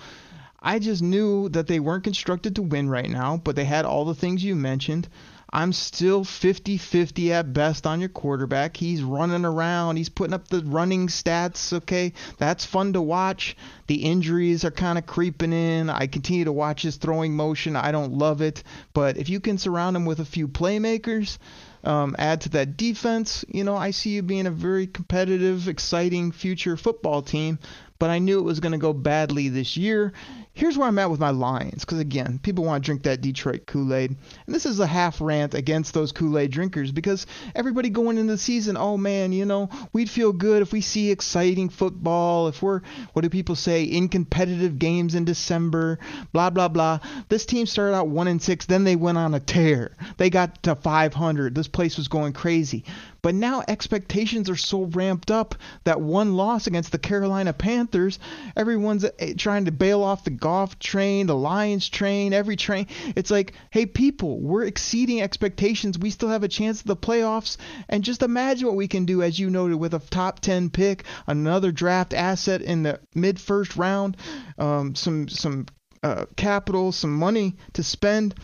[0.60, 4.04] I just knew that they weren't constructed to win right now, but they had all
[4.04, 5.08] the things you mentioned.
[5.50, 8.76] I'm still 50 50 at best on your quarterback.
[8.76, 12.12] He's running around, he's putting up the running stats, okay?
[12.38, 13.56] That's fun to watch.
[13.86, 15.88] The injuries are kind of creeping in.
[15.88, 17.76] I continue to watch his throwing motion.
[17.76, 21.38] I don't love it, but if you can surround him with a few playmakers,
[21.84, 26.32] um, add to that defense, you know, I see you being a very competitive, exciting
[26.32, 27.60] future football team.
[27.98, 30.12] But I knew it was going to go badly this year.
[30.52, 33.66] Here's where I'm at with my Lions, because again, people want to drink that Detroit
[33.66, 34.16] Kool Aid.
[34.46, 38.32] And this is a half rant against those Kool Aid drinkers because everybody going into
[38.32, 42.62] the season, oh man, you know, we'd feel good if we see exciting football, if
[42.62, 42.80] we're,
[43.12, 45.98] what do people say, in competitive games in December,
[46.32, 47.00] blah, blah, blah.
[47.28, 49.94] This team started out 1 and 6, then they went on a tear.
[50.16, 51.54] They got to 500.
[51.54, 52.84] This place was going crazy.
[53.26, 58.20] But now expectations are so ramped up that one loss against the Carolina Panthers,
[58.56, 62.86] everyone's eh, trying to bail off the Goff train, the Lions train, every train.
[63.16, 65.98] It's like, hey, people, we're exceeding expectations.
[65.98, 67.56] We still have a chance at the playoffs.
[67.88, 71.02] And just imagine what we can do, as you noted, with a top 10 pick,
[71.26, 74.18] another draft asset in the mid first round,
[74.56, 75.66] um, some, some
[76.04, 78.36] uh, capital, some money to spend.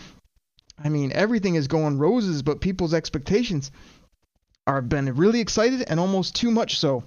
[0.83, 3.71] I mean, everything is going roses, but people's expectations
[4.66, 7.05] are been really excited and almost too much so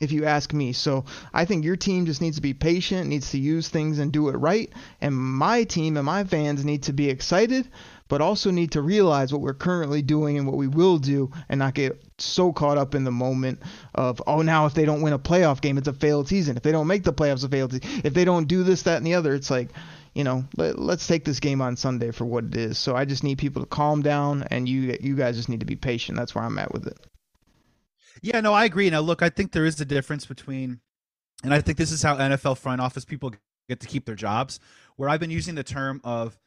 [0.00, 0.72] if you ask me.
[0.72, 4.12] So I think your team just needs to be patient, needs to use things and
[4.12, 4.70] do it right.
[5.00, 7.68] And my team and my fans need to be excited,
[8.08, 11.58] but also need to realize what we're currently doing and what we will do and
[11.58, 13.60] not get so caught up in the moment
[13.94, 16.56] of, oh, now if they don't win a playoff game, it's a failed season.
[16.56, 18.02] If they don't make the playoffs, a failed season.
[18.04, 19.70] If they don't do this, that, and the other, it's like,
[20.14, 22.78] you know, let, us take this game on Sunday for what it is.
[22.78, 25.66] So I just need people to calm down, and you you guys just need to
[25.66, 26.16] be patient.
[26.16, 26.98] That's where I'm at with it.
[28.22, 28.88] Yeah, no, I agree.
[28.88, 30.80] Now, look, I think there is a difference between,
[31.42, 33.34] and I think this is how NFL front office people
[33.68, 34.60] get to keep their jobs.
[34.96, 36.38] Where I've been using the term of,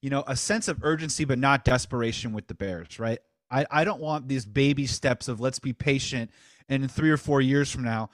[0.00, 3.18] you know, a sense of urgency but not desperation with the Bears, right?
[3.50, 6.30] I, I don't want these baby steps of let's be patient,
[6.68, 8.10] and in three or four years from now,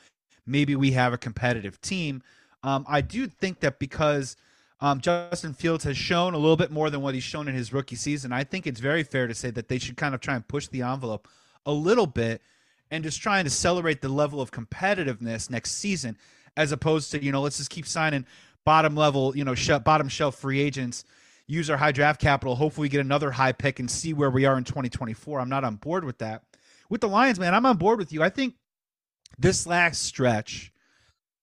[0.46, 2.22] maybe we have a competitive team.
[2.62, 4.36] Um, I do think that because
[4.82, 7.72] um, Justin Fields has shown a little bit more than what he's shown in his
[7.72, 8.32] rookie season.
[8.32, 10.66] I think it's very fair to say that they should kind of try and push
[10.66, 11.28] the envelope
[11.64, 12.42] a little bit
[12.90, 16.18] and just trying to celebrate the level of competitiveness next season.
[16.56, 18.26] as opposed to you know let's just keep signing
[18.64, 21.04] bottom level you know sh- bottom shelf free agents
[21.46, 24.58] use our high draft capital hopefully get another high pick and see where we are
[24.58, 26.42] in 2024 i'm not on board with that
[26.90, 28.54] with the lions man i'm on board with you i think
[29.38, 30.71] this last stretch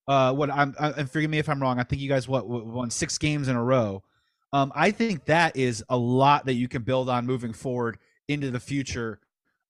[0.09, 2.45] uh what i'm I, and forgive me if i'm wrong i think you guys what
[2.45, 4.03] won six games in a row
[4.51, 8.51] um i think that is a lot that you can build on moving forward into
[8.51, 9.21] the future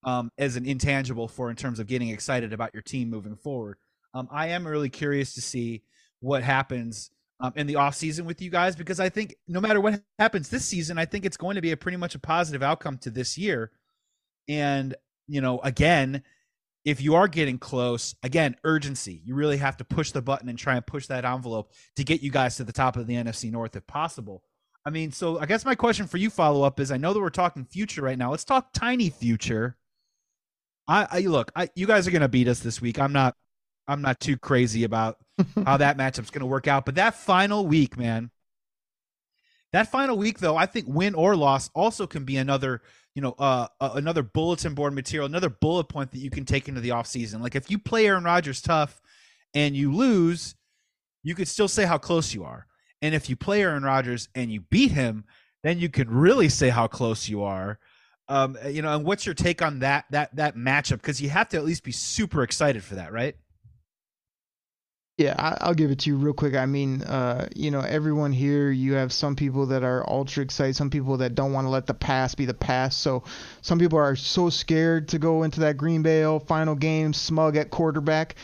[0.03, 3.77] um as an intangible for in terms of getting excited about your team moving forward
[4.13, 5.83] um, I am really curious to see
[6.19, 9.79] what happens um, in the off season with you guys because I think no matter
[9.79, 12.63] what happens this season, I think it's going to be a pretty much a positive
[12.63, 13.71] outcome to this year.
[14.47, 14.95] And
[15.27, 16.23] you know, again,
[16.85, 19.21] if you are getting close, again, urgency.
[19.25, 22.21] You really have to push the button and try and push that envelope to get
[22.21, 24.43] you guys to the top of the NFC North if possible.
[24.85, 27.19] I mean, so I guess my question for you follow up is I know that
[27.19, 28.31] we're talking future right now.
[28.31, 29.77] Let's talk tiny future.
[30.87, 32.99] I, I look, I, you guys are going to beat us this week.
[32.99, 33.35] I'm not
[33.87, 35.17] I'm not too crazy about
[35.65, 36.85] how that matchup's going to work out.
[36.85, 38.31] But that final week, man,
[39.73, 42.81] that final week though, I think win or loss also can be another,
[43.15, 46.67] you know, uh, uh, another bulletin board material, another bullet point that you can take
[46.67, 47.41] into the offseason.
[47.41, 49.01] Like if you play Aaron Rodgers tough
[49.53, 50.55] and you lose,
[51.23, 52.67] you could still say how close you are.
[53.01, 55.25] And if you play Aaron Rodgers and you beat him,
[55.63, 57.79] then you can really say how close you are.
[58.27, 60.97] Um, you know, and what's your take on that that that matchup?
[60.97, 63.35] Because you have to at least be super excited for that, right?
[65.19, 66.55] Yeah, I, will give it to you real quick.
[66.55, 70.77] I mean, uh, you know, everyone here, you have some people that are ultra excited,
[70.77, 73.01] some people that don't want to let the past be the past.
[73.01, 73.23] So
[73.61, 77.69] some people are so scared to go into that Green Bay final game smug at
[77.69, 78.35] quarterback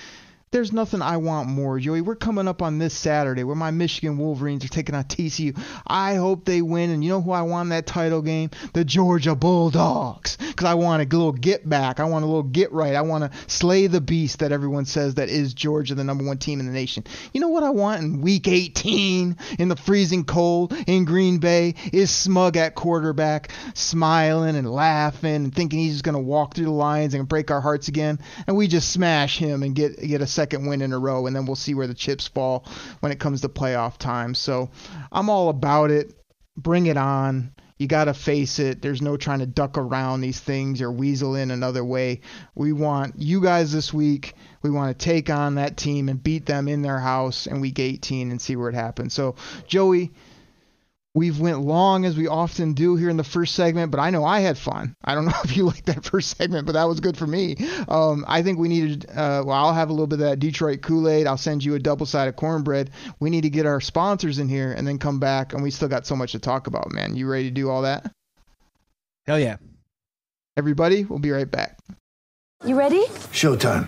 [0.52, 2.02] there's nothing I want more, Joey.
[2.02, 5.60] We're coming up on this Saturday where my Michigan Wolverines are taking on TCU.
[5.86, 8.52] I hope they win, and you know who I want in that title game?
[8.74, 10.38] The Georgia Bulldogs.
[10.38, 12.00] Because I want a little get back.
[12.00, 12.96] I want a little get right.
[12.96, 16.38] I want to slay the beast that everyone says that is Georgia, the number one
[16.38, 17.04] team in the nation.
[17.34, 21.76] You know what I want in week 18 in the freezing cold in Green Bay
[21.92, 26.66] is smug at quarterback, smiling and laughing and thinking he's just going to walk through
[26.66, 28.20] the lines and break our hearts again.
[28.48, 31.36] And we just smash him and get, get a second win in a row, and
[31.36, 32.66] then we'll see where the chips fall
[33.00, 34.36] when it comes to playoff time.
[34.36, 34.70] So
[35.12, 36.14] I'm all about it.
[36.58, 37.54] Bring it on.
[37.78, 38.82] You got to face it.
[38.82, 42.22] There's no trying to duck around these things or weasel in another way.
[42.54, 44.36] We want you guys this week.
[44.62, 47.80] We want to take on that team and beat them in their house in week
[47.80, 49.14] 18 and see where it happens.
[49.14, 49.36] So,
[49.68, 50.14] Joey,
[51.16, 54.26] We've went long as we often do here in the first segment, but I know
[54.26, 54.96] I had fun.
[55.04, 57.56] I don't know if you liked that first segment, but that was good for me.
[57.88, 59.10] Um, I think we needed.
[59.10, 61.26] Uh, well, I'll have a little bit of that Detroit Kool Aid.
[61.26, 62.92] I'll send you a double-sided cornbread.
[63.22, 65.88] We need to get our sponsors in here and then come back, and we still
[65.88, 67.16] got so much to talk about, man.
[67.16, 68.12] You ready to do all that?
[69.26, 69.56] Hell yeah!
[70.58, 71.80] Everybody, we'll be right back.
[72.66, 73.06] You ready?
[73.32, 73.88] Showtime.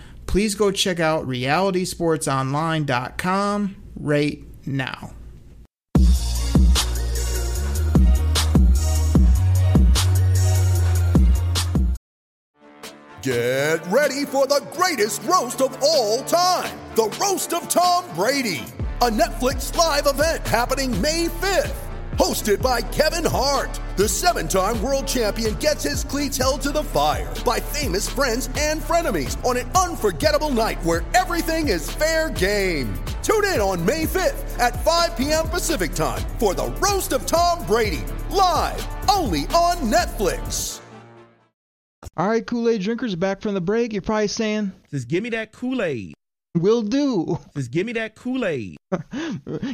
[0.31, 5.11] Please go check out realitysportsonline.com right now.
[13.21, 18.63] Get ready for the greatest roast of all time the Roast of Tom Brady,
[19.01, 21.90] a Netflix live event happening May 5th.
[22.17, 23.79] Hosted by Kevin Hart.
[23.97, 28.49] The seven time world champion gets his cleats held to the fire by famous friends
[28.57, 32.93] and frenemies on an unforgettable night where everything is fair game.
[33.23, 35.47] Tune in on May 5th at 5 p.m.
[35.49, 40.79] Pacific time for the Roast of Tom Brady, live only on Netflix.
[42.17, 43.93] All right, Kool Aid drinkers, back from the break.
[43.93, 46.13] You're probably saying, Just give me that Kool Aid.
[46.55, 47.39] Will do.
[47.55, 48.77] Just give me that Kool Aid.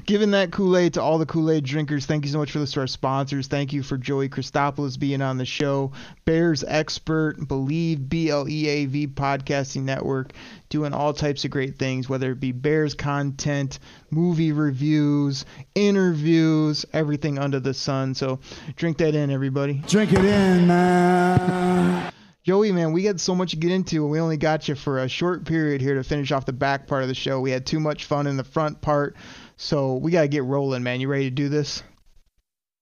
[0.06, 2.06] Giving that Kool Aid to all the Kool Aid drinkers.
[2.06, 3.48] Thank you so much for this to our sponsors.
[3.48, 5.92] Thank you for Joey Christopoulos being on the show.
[6.26, 10.34] Bears expert, Bleav, B L E A V Podcasting Network,
[10.70, 13.80] doing all types of great things, whether it be Bears content,
[14.12, 18.14] movie reviews, interviews, everything under the sun.
[18.14, 18.40] So
[18.76, 19.82] drink that in, everybody.
[19.88, 22.14] Drink it in, man.
[22.48, 25.00] Joey, man, we had so much to get into, and we only got you for
[25.00, 27.42] a short period here to finish off the back part of the show.
[27.42, 29.18] We had too much fun in the front part,
[29.58, 31.02] so we got to get rolling, man.
[31.02, 31.84] You ready to do this?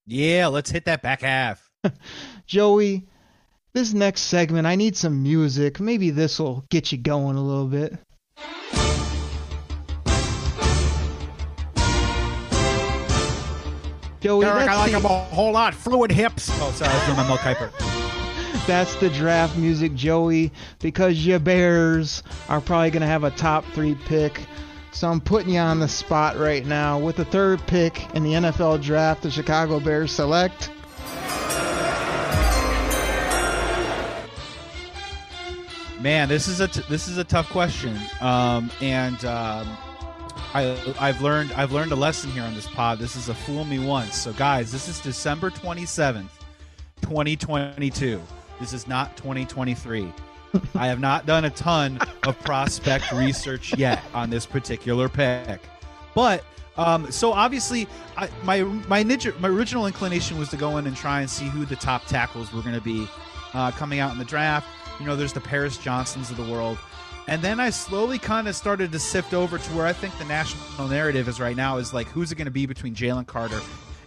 [0.06, 1.68] Yeah, let's hit that back half.
[2.46, 3.08] Joey,
[3.74, 5.80] this next segment, I need some music.
[5.80, 7.98] Maybe this will get you going a little bit.
[14.22, 15.74] Joey, Derek, I like them a whole lot.
[15.74, 16.52] Fluid hips.
[16.54, 17.95] Oh, sorry, I was doing my Mel Kiper.
[18.68, 23.64] That's the draft music, Joey, because your Bears are probably going to have a top
[23.74, 24.42] three pick.
[24.92, 26.98] So I'm putting you on the spot right now.
[26.98, 30.72] With the third pick in the NFL draft, the Chicago Bears select.
[36.02, 39.68] Man, this is a t- this is a tough question, um, and um,
[40.54, 43.00] I I've learned I've learned a lesson here on this pod.
[43.00, 44.16] This is a fool me once.
[44.16, 46.32] So guys, this is December twenty seventh,
[47.02, 48.22] twenty twenty two.
[48.60, 50.12] This is not twenty twenty three.
[50.76, 55.62] I have not done a ton of prospect research yet on this particular pick,
[56.14, 56.44] but
[56.78, 57.88] um, so obviously,
[58.18, 61.46] I, my my ninja, my original inclination was to go in and try and see
[61.46, 63.08] who the top tackles were going to be
[63.54, 64.68] uh, coming out in the draft.
[65.00, 66.78] You know, there's the Paris Johnsons of the world.
[67.28, 70.26] And then I slowly kind of started to sift over to where I think the
[70.26, 73.62] national narrative is right now is like, who's it going to be between Jalen Carter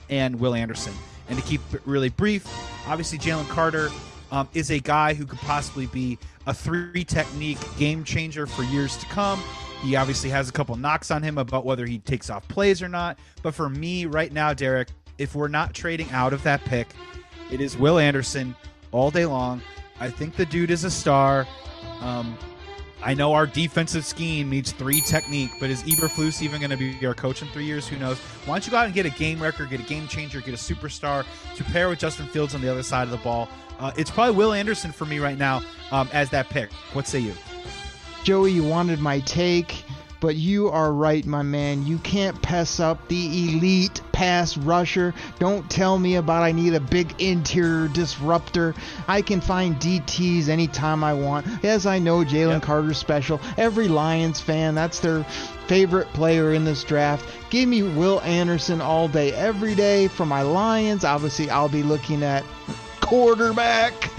[0.08, 0.92] and Will Anderson?
[1.28, 2.46] And to keep it really brief,
[2.86, 3.90] obviously, Jalen Carter
[4.30, 8.96] um, is a guy who could possibly be a three technique game changer for years
[8.98, 9.40] to come.
[9.82, 12.88] He obviously has a couple knocks on him about whether he takes off plays or
[12.88, 13.18] not.
[13.42, 14.88] But for me, right now, Derek,
[15.18, 16.88] if we're not trading out of that pick,
[17.50, 18.54] it is Will Anderson
[18.92, 19.62] all day long.
[20.00, 21.46] I think the dude is a star.
[22.00, 22.36] Um,
[23.02, 27.06] I know our defensive scheme needs three technique, but is Eberflus even going to be
[27.06, 27.86] our coach in three years?
[27.86, 28.18] Who knows?
[28.18, 30.54] Why don't you go out and get a game record, get a game changer, get
[30.54, 33.48] a superstar to pair with Justin Fields on the other side of the ball?
[33.78, 36.72] Uh, it's probably Will Anderson for me right now um, as that pick.
[36.92, 37.34] What say you?
[38.24, 39.84] Joey, you wanted my take,
[40.20, 41.86] but you are right, my man.
[41.86, 45.14] You can't pass up the elite pass rusher.
[45.38, 48.74] Don't tell me about I need a big interior disruptor.
[49.06, 51.46] I can find DTs anytime I want.
[51.62, 53.40] Yes, I know Jalen Carter's special.
[53.56, 55.22] Every Lions fan, that's their
[55.68, 57.24] favorite player in this draft.
[57.48, 61.04] Give me Will Anderson all day, every day for my Lions.
[61.04, 62.42] Obviously, I'll be looking at
[63.08, 64.10] quarterback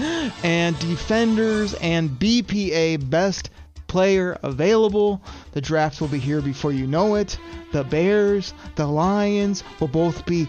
[0.44, 3.52] and defenders and BPA best
[3.86, 5.22] player available.
[5.52, 7.38] The draft will be here before you know it.
[7.72, 10.48] The Bears, the Lions will both be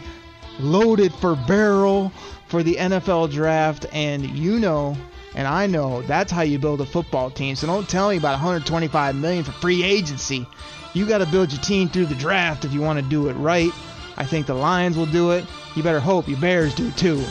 [0.59, 2.11] loaded for barrel
[2.49, 4.97] for the NFL draft and you know
[5.35, 7.57] and I know that's how you build a football team.
[7.57, 10.47] So don't tell me about 125 million for free agency.
[10.95, 13.35] You got to build your team through the draft if you want to do it
[13.35, 13.71] right.
[14.17, 15.45] I think the Lions will do it.
[15.77, 17.23] You better hope your Bears do too.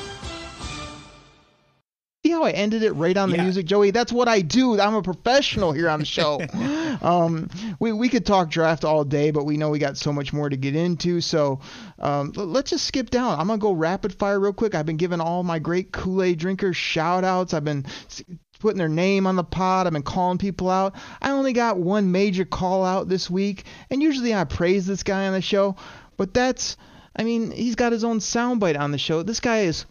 [2.39, 3.91] How I ended it right on the music, Joey?
[3.91, 4.79] That's what I do.
[4.79, 6.39] I'm a professional here on the show.
[7.01, 7.49] um,
[7.81, 10.47] we, we could talk draft all day, but we know we got so much more
[10.47, 11.19] to get into.
[11.19, 11.59] So
[11.99, 13.37] um, let's just skip down.
[13.37, 14.73] I'm going to go rapid fire real quick.
[14.73, 17.53] I've been giving all my great Kool Aid drinkers shout outs.
[17.53, 18.23] I've been s-
[18.61, 19.85] putting their name on the pod.
[19.85, 20.95] I've been calling people out.
[21.21, 25.27] I only got one major call out this week, and usually I praise this guy
[25.27, 25.75] on the show,
[26.15, 26.77] but that's,
[27.13, 29.23] I mean, he's got his own soundbite on the show.
[29.23, 29.85] This guy is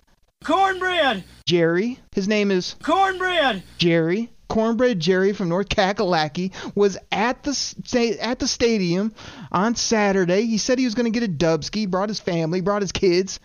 [0.45, 1.25] Cornbread!
[1.47, 1.99] Jerry.
[2.13, 3.63] His name is Cornbread!
[3.79, 4.31] Jerry.
[4.49, 9.13] Cornbread Jerry from North Kakalaki was at the sta- at the stadium
[9.53, 10.47] on Saturday.
[10.47, 11.89] He said he was going to get a dubski.
[11.91, 13.41] Brought his family, brought his kids.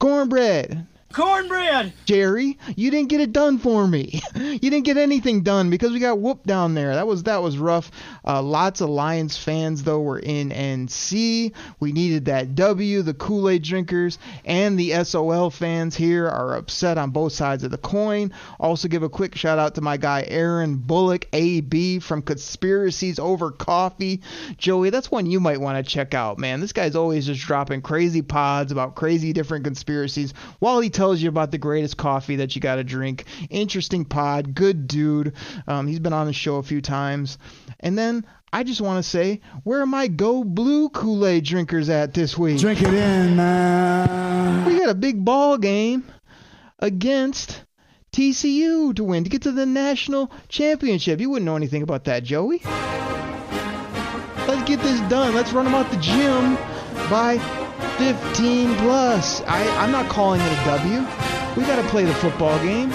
[0.00, 0.86] Cornbread.
[1.14, 1.92] Cornbread.
[2.06, 4.20] Jerry, you didn't get it done for me.
[4.54, 6.94] You didn't get anything done because we got whooped down there.
[6.94, 7.90] That was that was rough.
[8.24, 11.52] Uh, lots of Lions fans though were in NC.
[11.80, 13.02] We needed that W.
[13.02, 17.78] The Kool-Aid drinkers and the SOL fans here are upset on both sides of the
[17.78, 18.32] coin.
[18.60, 23.50] Also give a quick shout out to my guy Aaron Bullock AB from Conspiracies Over
[23.50, 24.22] Coffee.
[24.56, 26.60] Joey, that's one you might want to check out, man.
[26.60, 31.28] This guy's always just dropping crazy pods about crazy different conspiracies while he tells you
[31.28, 33.24] about the greatest coffee that you got to drink.
[33.50, 35.34] Interesting pod, good dude.
[35.66, 37.38] Um, he's been on the show a few times.
[37.80, 41.88] And then I just want to say, where are my Go Blue Kool Aid drinkers
[41.88, 42.60] at this week?
[42.60, 44.66] Drink it in, man.
[44.66, 46.04] We got a big ball game
[46.78, 47.64] against
[48.12, 51.20] TCU to win to get to the national championship.
[51.20, 52.60] You wouldn't know anything about that, Joey.
[54.46, 55.34] Let's get this done.
[55.34, 56.54] Let's run them out the gym
[57.10, 57.63] by
[57.98, 59.42] 15 plus.
[59.42, 60.98] I, I'm not calling it a W.
[61.56, 62.90] We got to play the football game.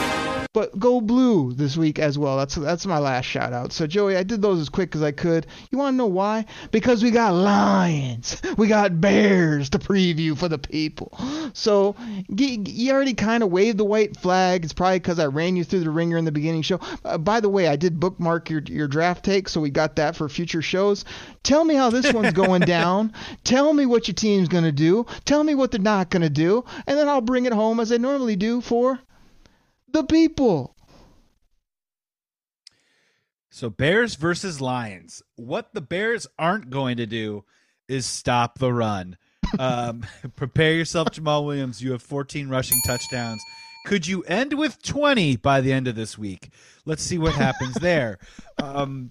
[0.52, 2.36] But go blue this week as well.
[2.38, 3.72] That's that's my last shout out.
[3.72, 5.46] So Joey, I did those as quick as I could.
[5.70, 6.46] You want to know why?
[6.72, 11.16] Because we got Lions, we got Bears to preview for the people.
[11.54, 11.96] So
[12.36, 14.64] you already kind of waved the white flag.
[14.64, 16.80] It's probably because I ran you through the ringer in the beginning show.
[17.06, 20.16] Uh, by the way, I did bookmark your your draft take, so we got that
[20.16, 21.06] for future shows.
[21.44, 23.14] Tell me how this one's going down.
[23.44, 25.06] Tell me what your team's gonna do.
[25.26, 27.98] Tell me what they're not gonna do, and then I'll bring it home as I
[27.98, 29.00] normally do for
[29.94, 30.76] the people.
[33.50, 35.22] So Bears versus Lions.
[35.36, 37.44] What the Bears aren't going to do
[37.88, 39.18] is stop the run.
[39.58, 41.82] Um, prepare yourself, Jamaal Williams.
[41.82, 43.42] You have 14 rushing touchdowns.
[43.88, 46.52] Could you end with 20 by the end of this week?
[46.86, 48.20] Let's see what happens there.
[48.62, 49.10] Um,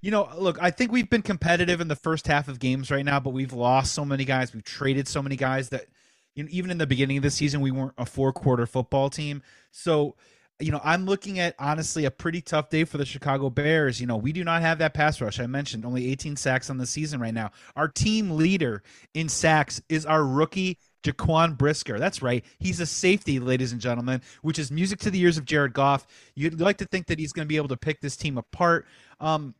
[0.00, 3.04] you know, look, I think we've been competitive in the first half of games right
[3.04, 4.54] now, but we've lost so many guys.
[4.54, 5.86] We've traded so many guys that
[6.34, 9.10] you know, even in the beginning of the season, we weren't a four quarter football
[9.10, 9.42] team.
[9.70, 10.16] So,
[10.60, 14.00] you know, I'm looking at honestly a pretty tough day for the Chicago Bears.
[14.00, 15.40] You know, we do not have that pass rush.
[15.40, 17.50] I mentioned only 18 sacks on the season right now.
[17.76, 18.82] Our team leader
[19.14, 21.98] in sacks is our rookie Jaquan Brisker.
[21.98, 22.44] That's right.
[22.58, 26.06] He's a safety, ladies and gentlemen, which is music to the ears of Jared Goff.
[26.34, 28.86] You'd like to think that he's going to be able to pick this team apart.
[29.20, 29.54] Um,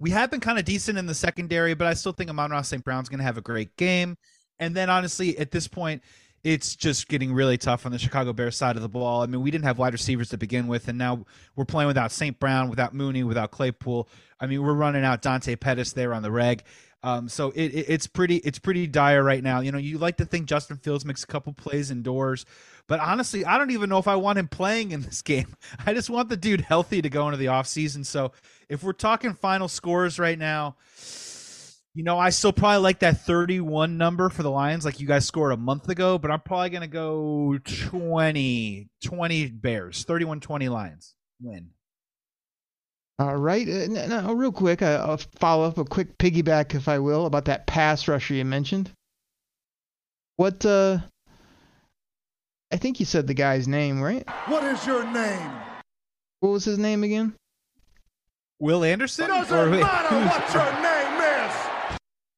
[0.00, 2.84] we have been kind of decent in the secondary, but I still think Amon-Ra St.
[2.84, 4.16] Brown's going to have a great game.
[4.58, 6.02] And then honestly, at this point,
[6.44, 9.22] it's just getting really tough on the Chicago Bears side of the ball.
[9.22, 11.24] I mean, we didn't have wide receivers to begin with, and now
[11.56, 12.38] we're playing without St.
[12.38, 14.08] Brown, without Mooney, without Claypool.
[14.38, 16.62] I mean, we're running out Dante Pettis there on the reg.
[17.02, 19.60] Um, so it, it, it's pretty it's pretty dire right now.
[19.60, 22.46] You know, you like to think Justin Fields makes a couple plays indoors,
[22.86, 25.54] but honestly, I don't even know if I want him playing in this game.
[25.86, 28.06] I just want the dude healthy to go into the offseason.
[28.06, 28.32] So
[28.70, 30.76] if we're talking final scores right now,
[31.94, 35.26] you know, I still probably like that 31 number for the Lions, like you guys
[35.26, 40.68] scored a month ago, but I'm probably going to go 20, 20 Bears, 31 20
[40.68, 41.68] Lions win.
[43.20, 43.68] All right.
[43.68, 47.44] Uh, now, real quick, uh, I'll follow up a quick piggyback, if I will, about
[47.44, 48.90] that pass rusher you mentioned.
[50.36, 50.98] What, uh,
[52.72, 54.28] I think you said the guy's name, right?
[54.48, 55.50] What is your name?
[56.40, 57.34] What was his name again?
[58.58, 59.28] Will Anderson?
[59.28, 60.90] Doesn't Or matter who's- what your name is.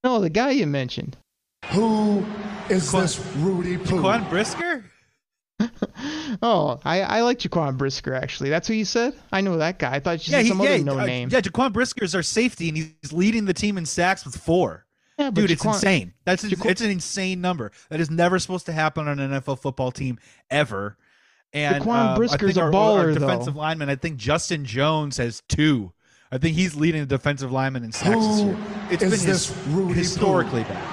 [0.07, 1.17] No, the guy you mentioned.
[1.73, 2.25] Who
[2.71, 4.01] is this Rudy Poo?
[4.01, 4.85] Quan Brisker?
[6.43, 8.51] Oh, I, I like Jaquan Brisker, actually.
[8.51, 9.15] That's who you said?
[9.33, 9.95] I know that guy.
[9.95, 11.31] I thought you said he- some other uh, no name.
[11.33, 14.85] Yeah, Jaquan Brisker is our safety, and he's leading the team in sacks with four.
[15.19, 16.13] Yeah, but Dude, it's insane.
[16.25, 17.73] That's Jaquan- it's an insane number.
[17.89, 20.19] That is never supposed to happen on an NFL football team
[20.51, 20.99] ever.
[21.53, 23.21] And Jaquan um, I Brisker's think a our, baller, our though.
[23.21, 23.89] defensive lineman.
[23.89, 25.93] I think Justin Jones has two.
[26.33, 28.57] I think he's leading the defensive lineman in sacks this year.
[28.91, 29.99] It's is been this his, Rudy Poo?
[29.99, 30.93] historically bad.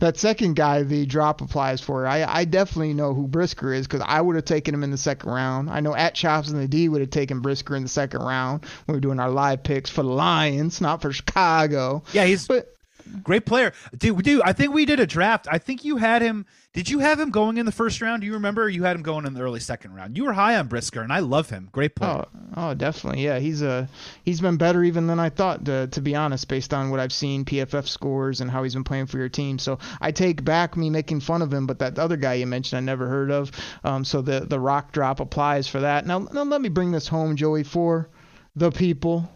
[0.00, 2.06] That second guy, the drop applies for.
[2.06, 4.96] I, I definitely know who Brisker is because I would have taken him in the
[4.96, 5.70] second round.
[5.70, 8.64] I know at Chops and the D would have taken Brisker in the second round
[8.84, 12.02] when we were doing our live picks for the Lions, not for Chicago.
[12.12, 12.75] Yeah, he's But
[13.22, 14.22] great player, dude.
[14.22, 15.46] Dude, I think we did a draft.
[15.50, 16.46] I think you had him.
[16.72, 18.20] Did you have him going in the first round?
[18.20, 18.68] Do you remember?
[18.68, 20.16] You had him going in the early second round.
[20.16, 21.70] You were high on Brisker, and I love him.
[21.72, 22.26] Great player.
[22.26, 23.38] oh, oh, definitely, yeah.
[23.38, 23.88] He's a
[24.24, 27.12] he's been better even than I thought, to, to be honest, based on what I've
[27.12, 29.58] seen PFF scores and how he's been playing for your team.
[29.58, 32.76] So I take back me making fun of him, but that other guy you mentioned
[32.76, 33.50] I never heard of.
[33.82, 36.06] Um, so the the rock drop applies for that.
[36.06, 38.10] Now, now let me bring this home, Joey, for
[38.54, 39.30] the people.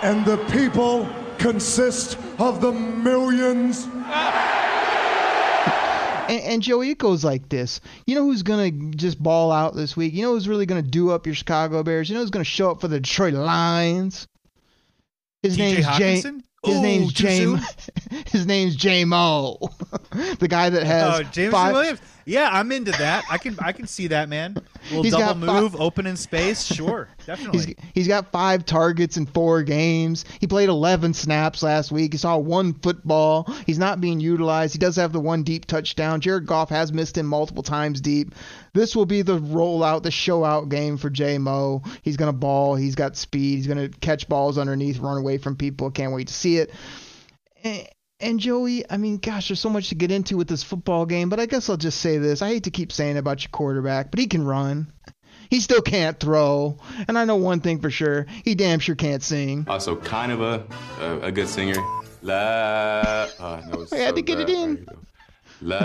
[0.00, 3.86] And the people consist of the millions.
[6.28, 7.80] And, and Joey, it goes like this.
[8.06, 10.14] You know who's gonna just ball out this week?
[10.14, 12.08] You know who's really gonna do up your Chicago Bears?
[12.08, 14.26] You know who's gonna show up for the Detroit Lions?
[15.42, 15.74] His T.J.
[15.74, 16.24] name's James.
[16.64, 17.90] His Ooh, name's James.
[18.26, 19.58] His name's J Mo,
[20.38, 22.00] the guy that oh, has Oh, James five, Williams.
[22.24, 23.24] Yeah, I'm into that.
[23.28, 24.56] I can I can see that, man.
[24.90, 26.64] Little He's double got move, open in space.
[26.64, 27.58] Sure, definitely.
[27.58, 30.24] He's, he's got five targets in four games.
[30.40, 32.12] He played 11 snaps last week.
[32.12, 33.44] He saw one football.
[33.66, 34.72] He's not being utilized.
[34.72, 36.20] He does have the one deep touchdown.
[36.20, 38.34] Jared Goff has missed him multiple times deep.
[38.74, 41.82] This will be the rollout, the show out game for J Mo.
[42.02, 42.74] He's going to ball.
[42.74, 43.56] He's got speed.
[43.56, 45.90] He's going to catch balls underneath, run away from people.
[45.90, 46.70] Can't wait to see it.
[47.64, 47.84] Eh,
[48.22, 51.04] And, and Joey, I mean, gosh, there's so much to get into with this football
[51.06, 52.40] game, but I guess I'll just say this.
[52.42, 54.92] I hate to keep saying about your quarterback, but he can run.
[55.50, 56.78] He still can't throw.
[57.08, 58.26] And I know one thing for sure.
[58.44, 59.66] He damn sure can't sing.
[59.68, 60.64] Also, kind of a
[61.00, 61.76] a, a good singer.
[62.22, 64.86] La, oh, no, I had to get it in.
[65.60, 65.78] Love,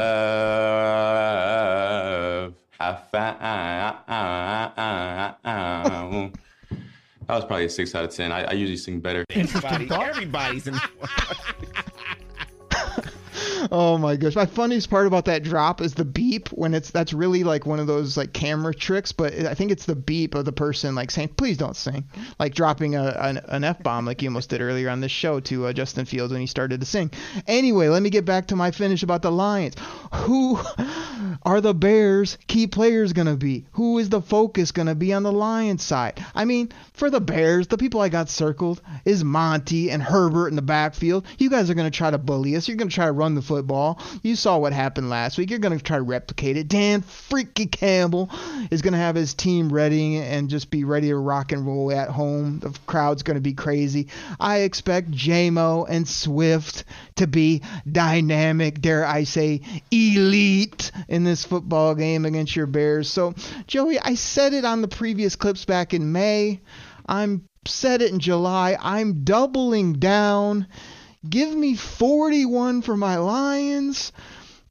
[2.80, 3.40] I found.
[7.28, 8.32] That was probably a six out of ten.
[8.32, 9.26] I, I usually sing better.
[9.32, 10.80] Everybody, everybody's in.
[13.72, 14.36] Oh my gosh.
[14.36, 17.80] My funniest part about that drop is the beep when it's that's really like one
[17.80, 21.11] of those like camera tricks, but I think it's the beep of the person like
[21.11, 22.05] saying, "Please don't sing,"
[22.39, 25.39] like dropping a an, an f bomb like you almost did earlier on this show
[25.41, 27.11] to uh, Justin Fields when he started to sing.
[27.47, 29.76] Anyway, let me get back to my finish about the Lions.
[30.13, 30.59] Who
[31.48, 33.66] are the Bears' key players gonna be?
[33.72, 36.24] Who is the focus gonna be on the Lions side?
[36.36, 40.58] I mean, for the Bears, the people I got circled is Monty and Herbert in
[40.58, 41.26] the backfield.
[41.38, 42.68] You guys are gonna try to bully us.
[42.68, 44.00] You're gonna try to run the football.
[44.24, 45.50] You saw what happened last week.
[45.50, 46.68] You're going to try to replicate it.
[46.68, 48.30] Dan Freaky Campbell
[48.72, 51.91] is going to have his team ready and just be ready to rock and roll
[51.91, 52.60] at home.
[52.60, 54.08] The crowd's going to be crazy.
[54.39, 56.84] I expect JMO and Swift
[57.16, 63.10] to be dynamic, dare I say, elite in this football game against your Bears.
[63.10, 63.34] So,
[63.68, 66.62] Joey, I said it on the previous clips back in May.
[67.08, 68.78] I'm said it in July.
[68.80, 70.68] I'm doubling down.
[71.28, 74.12] Give me 41 for my Lions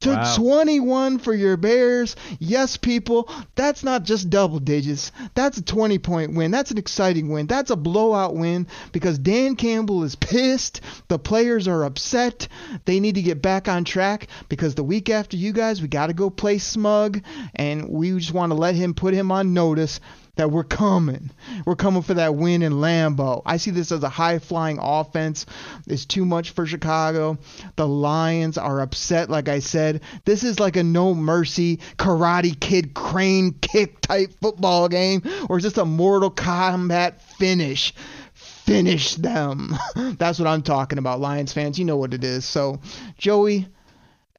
[0.06, 0.36] to Wow.
[0.36, 2.14] 21 for your Bears.
[2.38, 5.10] Yes, people, that's not just double digits.
[5.34, 6.50] That's a 20 point win.
[6.50, 7.46] That's an exciting win.
[7.46, 10.80] That's a blowout win because Dan Campbell is pissed.
[11.08, 12.46] The players are upset.
[12.84, 16.06] They need to get back on track because the week after you guys, we got
[16.06, 17.20] to go play smug,
[17.54, 20.00] and we just want to let him put him on notice
[20.36, 21.30] that we're coming.
[21.64, 23.42] We're coming for that win in Lambeau.
[23.44, 25.46] I see this as a high flying offense.
[25.86, 27.38] It's too much for Chicago.
[27.76, 30.02] The Lions are upset, like I said.
[30.24, 35.78] This is like a no mercy karate kid crane kick type football game, or just
[35.78, 37.94] a Mortal Kombat finish.
[38.34, 39.74] Finish them.
[40.18, 41.78] That's what I'm talking about, Lions fans.
[41.78, 42.44] You know what it is.
[42.44, 42.80] So,
[43.16, 43.68] Joey,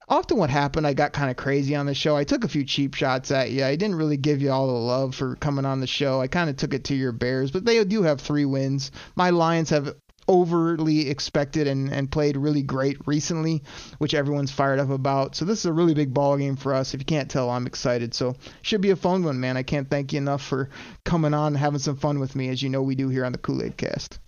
[0.08, 2.16] often what happened, I got kind of crazy on the show.
[2.16, 3.64] I took a few cheap shots at you.
[3.64, 6.22] I didn't really give you all the love for coming on the show.
[6.22, 8.92] I kind of took it to your Bears, but they do have three wins.
[9.16, 9.96] My Lions have
[10.30, 13.64] overly expected and, and played really great recently,
[13.98, 15.36] which everyone's fired up about.
[15.36, 16.94] So this is a really big ball game for us.
[16.94, 18.14] If you can't tell, I'm excited.
[18.14, 19.58] So should be a fun one, man.
[19.58, 20.70] I can't thank you enough for
[21.06, 23.32] coming on and having some fun with me, as you know we do here on
[23.32, 24.20] the Kool Aid Cast.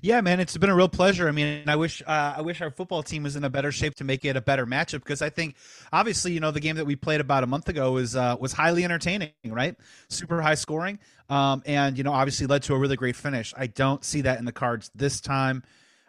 [0.00, 1.28] Yeah, man, it's been a real pleasure.
[1.28, 3.94] I mean, I wish uh, I wish our football team was in a better shape
[3.96, 5.56] to make it a better matchup because I think,
[5.92, 8.52] obviously, you know, the game that we played about a month ago was uh, was
[8.52, 9.76] highly entertaining, right?
[10.08, 13.52] Super high scoring, um, and you know, obviously led to a really great finish.
[13.56, 15.62] I don't see that in the cards this time.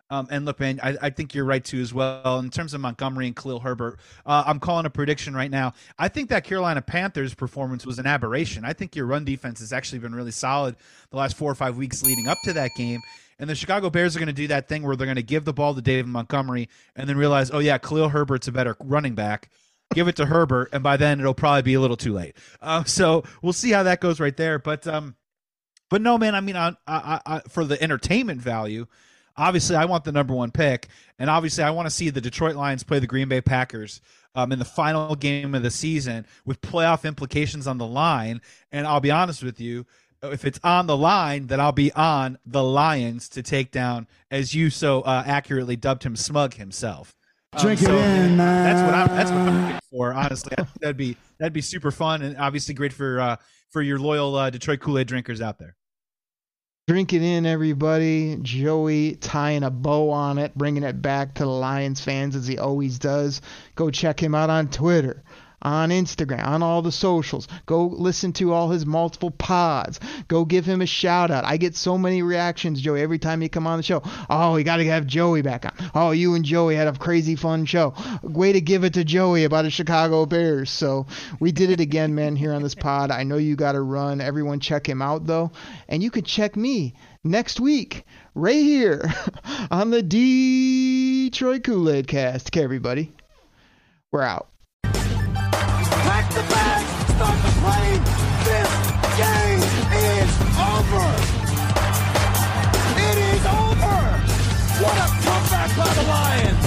[0.10, 2.38] Um, and look, man, I, I think you're right too as well.
[2.38, 5.74] In terms of Montgomery and Khalil Herbert, uh, I'm calling a prediction right now.
[5.98, 8.64] I think that Carolina Panthers performance was an aberration.
[8.64, 10.76] I think your run defense has actually been really solid
[11.10, 13.02] the last four or five weeks leading up to that game.
[13.44, 15.44] And the Chicago Bears are going to do that thing where they're going to give
[15.44, 19.16] the ball to David Montgomery and then realize, oh, yeah, Khalil Herbert's a better running
[19.16, 19.50] back.
[19.94, 22.38] Give it to Herbert, and by then it'll probably be a little too late.
[22.62, 24.60] Uh, so we'll see how that goes right there.
[24.60, 25.18] But um,
[25.90, 28.86] but no, man, I mean, I, I, I, for the entertainment value,
[29.36, 30.88] obviously I want the number one pick,
[31.20, 34.00] and obviously I want to see the Detroit Lions play the Green Bay Packers
[34.36, 38.42] um, in the final game of the season with playoff implications on the line.
[38.72, 39.86] And I'll be honest with you,
[40.24, 44.56] if it's on the line, then I'll be on the Lions to take down, as
[44.56, 47.14] you so uh, accurately dubbed him, Smug himself.
[47.54, 49.08] Um, Drink it in, That's what I'm.
[49.10, 50.14] That's what I'm looking for.
[50.14, 53.36] Honestly, that'd be that'd be super fun and obviously great for uh,
[53.70, 55.76] for your loyal uh, Detroit Kool Aid drinkers out there.
[56.88, 58.38] Drink it in, everybody.
[58.42, 62.58] Joey tying a bow on it, bringing it back to the Lions fans as he
[62.58, 63.40] always does.
[63.76, 65.24] Go check him out on Twitter,
[65.64, 67.48] on Instagram, on all the socials.
[67.66, 70.00] Go listen to all his multiple pods.
[70.28, 71.46] Go give him a shout out.
[71.46, 74.04] I get so many reactions, Joey, every time you come on the show.
[74.30, 75.92] Oh, we got to have Joey back on.
[75.96, 77.94] Oh, you and Joey had a crazy fun show.
[78.22, 80.70] Way to give it to Joey about the Chicago Bears.
[80.70, 81.08] So
[81.40, 83.10] we did it again, man, here on this pod.
[83.12, 84.22] I know you got to run.
[84.22, 85.52] Everyone check him out, though.
[85.88, 86.94] And you can check me
[87.24, 88.06] next week
[88.36, 89.14] right here
[89.72, 92.48] on the Detroit Kool-Aid cast.
[92.48, 93.14] Okay, everybody.
[94.12, 94.53] We're out.
[96.34, 96.90] The bags.
[97.14, 98.02] Start the plane.
[98.44, 98.72] This
[99.22, 99.62] game
[99.94, 101.08] is over.
[102.98, 103.98] It is over.
[104.82, 106.66] What a comeback by the Lions.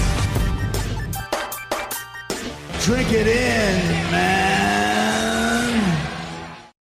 [2.85, 4.56] Drink it in, man.